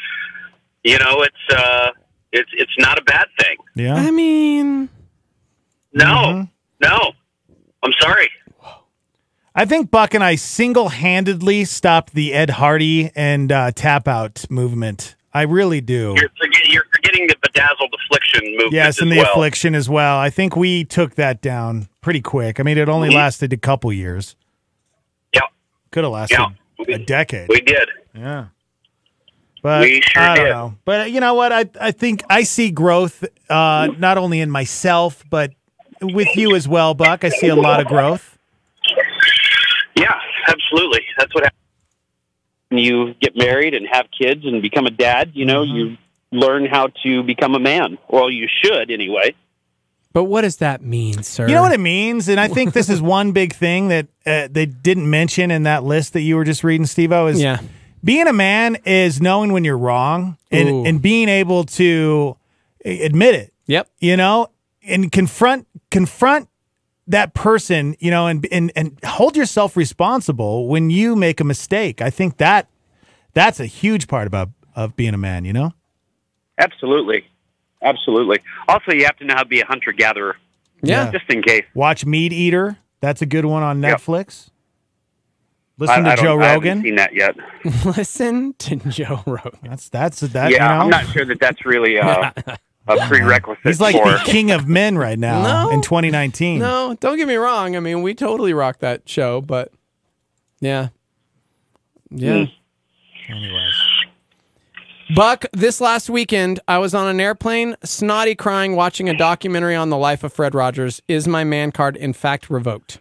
[0.85, 1.91] you know, it's uh,
[2.33, 3.57] it's it's not a bad thing.
[3.75, 3.95] Yeah.
[3.95, 4.89] I mean,
[5.93, 6.43] No, Mm-hmm.
[6.83, 7.13] no,
[7.83, 8.29] I'm sorry.
[9.55, 14.45] I think Buck and I single handedly stopped the Ed Hardy and uh, tap out
[14.51, 15.17] movement.
[15.35, 16.15] I really do.
[16.17, 18.73] You're forget, you're forgetting the bedazzled affliction movement.
[18.73, 19.33] Yes, and as the well.
[19.33, 20.17] affliction as well.
[20.19, 22.61] I think we took that down pretty quick.
[22.61, 23.15] I mean, it only Mhm.
[23.15, 24.37] lasted a couple years.
[25.35, 25.43] Yeah,
[25.91, 26.95] Could have lasted Yeah.
[26.95, 27.49] a decade.
[27.49, 27.89] we did.
[28.15, 28.47] Yeah.
[29.63, 30.51] But We sure I don't did.
[30.51, 30.75] know.
[30.85, 31.53] But you know what?
[31.53, 35.53] I I think I see growth uh, not only in myself but
[36.01, 37.25] with you as well, Buck.
[37.25, 38.39] I see a lot of growth.
[39.97, 40.15] Yeah,
[40.47, 41.01] absolutely.
[41.19, 41.59] That's what happens.
[42.69, 45.97] When you get married and have kids and become a dad, you know, you
[46.31, 47.99] learn how to become a man.
[48.09, 49.35] Well, you should anyway.
[50.13, 51.49] but what does that mean, sir?
[51.49, 54.49] You know what it means, and I think this is one big thing that uh,
[54.51, 57.59] they didn't mention in that list that you were just reading, Steve-O, is Yeah.
[58.05, 60.57] Being a man is knowing when you're wrong Ooh.
[60.57, 62.37] and, and being able to
[62.85, 63.53] admit it.
[63.67, 63.89] Yep.
[64.01, 64.49] you know,
[64.83, 66.49] and confront confront
[67.07, 72.01] that person, you know, and and and hold yourself responsible when you make a mistake.
[72.01, 72.69] I think that
[73.35, 75.73] that's a huge part about of being a man, you know?
[76.59, 77.27] Absolutely.
[77.83, 78.39] Absolutely.
[78.69, 80.37] Also, you have to know how to be a hunter gatherer,
[80.83, 81.11] Yeah.
[81.11, 81.65] just in case.
[81.75, 82.79] Watch Meat Eater.
[83.01, 84.01] That's a good one on Yep.
[85.79, 85.87] Netflix.
[85.89, 86.83] Listen I, I to don't- Joe I haven't Rogan.
[86.83, 87.37] seen that yet.
[87.85, 89.59] Listen to Joe Rogan.
[89.63, 90.51] That's that's that.
[90.51, 90.85] yeah, you know?
[90.85, 92.31] I'm not sure that that's really uh,
[92.87, 94.11] a prerequisite He's like for.
[94.11, 95.71] the king of men right now No.
[95.71, 96.59] in 2019.
[96.59, 97.77] No, don't get me wrong.
[97.77, 99.71] I mean, we totally rocked that show, but
[100.61, 100.89] yeah.
[102.11, 102.47] Yeah.
[103.29, 103.75] Anyways.
[105.15, 109.89] Buck, this last weekend, I was on an airplane, snotty crying, watching a documentary on
[109.89, 111.01] the life of Fred Rogers.
[111.09, 113.01] Is my man card, in fact, revoked?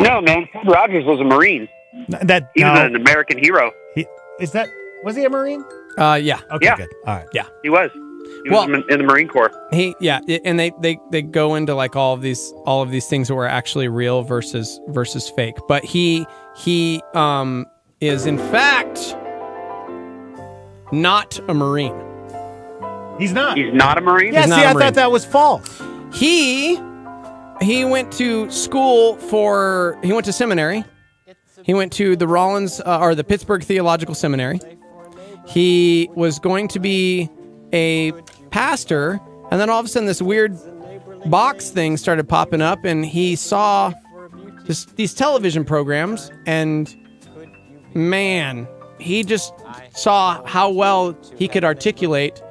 [0.00, 0.46] No, man.
[0.52, 1.68] Fred Rogers was a Marine.
[2.08, 3.72] That He no, was an American hero.
[3.94, 4.06] he,
[4.40, 4.68] is that
[5.04, 5.64] was he a Marine?
[5.96, 6.40] Uh, yeah.
[6.52, 6.76] Okay, Yeah.
[6.76, 6.88] good.
[7.06, 7.26] All right.
[7.32, 7.90] Yeah, he was.
[8.44, 9.50] He Well- was in the Marine Corps.
[9.72, 13.06] He, yeah, and they, they, they go into like all of these, all of these
[13.06, 15.56] things that were actually real versus, versus fake.
[15.66, 16.26] But he,
[16.56, 17.66] he, um,
[18.00, 19.16] is in fact
[20.92, 21.94] not a Marine.
[23.18, 23.56] He's not.
[23.56, 24.32] He's not a Marine.
[24.32, 24.78] yeah, he's see, I Marine.
[24.86, 25.82] thought that was false.
[26.12, 26.80] He
[27.60, 30.84] he went to school for he went to seminary.
[31.64, 34.60] He went to the Rollins uh, or the Pittsburgh Theological Seminary.
[35.46, 37.28] He was going to be
[37.72, 38.12] a
[38.50, 40.56] pastor, and then all of a sudden this weird
[41.26, 43.92] box thing started popping up, and he saw
[44.64, 46.94] this, these television programs, and
[47.94, 49.52] man, he just
[49.94, 52.42] saw how well he could articulate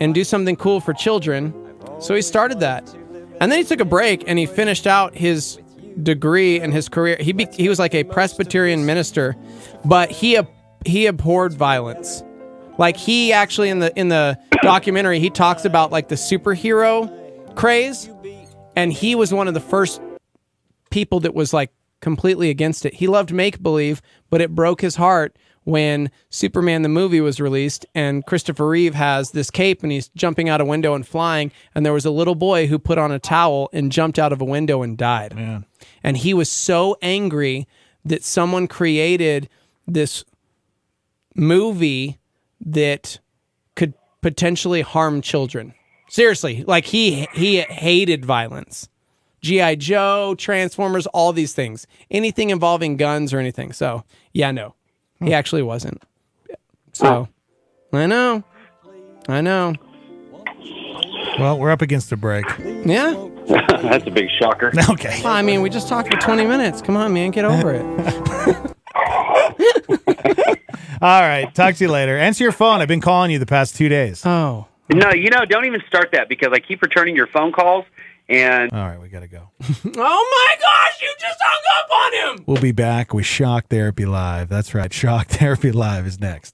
[0.00, 1.54] and do something cool for children.
[2.00, 2.92] So he started that.
[3.40, 5.58] And then he took a break and he finished out his
[6.02, 7.16] degree in his career.
[7.20, 9.36] He be, he was like a Presbyterian minister,
[9.84, 10.38] but he
[10.84, 12.22] he abhorred violence.
[12.78, 18.08] Like he actually in the in the documentary he talks about like the superhero craze
[18.76, 20.00] and he was one of the first
[20.90, 21.70] people that was like
[22.00, 22.94] completely against it.
[22.94, 27.86] He loved make believe, but it broke his heart when Superman the movie was released
[27.94, 31.86] and Christopher Reeve has this cape and he's jumping out a window and flying and
[31.86, 34.44] there was a little boy who put on a towel and jumped out of a
[34.44, 35.34] window and died.
[36.02, 37.66] And he was so angry
[38.04, 39.48] that someone created
[39.86, 40.24] this
[41.34, 42.18] movie
[42.60, 43.18] that
[43.76, 45.74] could potentially harm children.
[46.08, 48.88] Seriously, like he he hated violence.
[49.40, 51.86] GI Joe, Transformers, all these things.
[52.10, 53.72] Anything involving guns or anything.
[53.72, 54.74] So, yeah, no.
[55.22, 55.34] He hmm.
[55.34, 56.02] actually wasn't.
[56.92, 57.28] So,
[57.92, 58.44] I know.
[59.28, 59.74] I know.
[61.38, 62.44] Well, we're up against a break.
[62.84, 63.28] Yeah.
[63.46, 64.72] That's a big shocker.
[64.90, 65.20] Okay.
[65.24, 66.82] Well, I mean, we just talked for 20 minutes.
[66.82, 67.82] Come on, man, get over it.
[71.02, 71.52] All right.
[71.54, 72.16] Talk to you later.
[72.16, 72.80] Answer your phone.
[72.80, 74.24] I've been calling you the past two days.
[74.24, 74.68] Oh.
[74.92, 77.84] No, you know, don't even start that because I keep returning your phone calls
[78.28, 79.50] and All right, we got to go.
[79.84, 82.44] Oh my gosh, you just hung up on him.
[82.46, 84.48] We'll be back with Shock Therapy Live.
[84.48, 84.92] That's right.
[84.92, 86.50] Shock Therapy Live is next.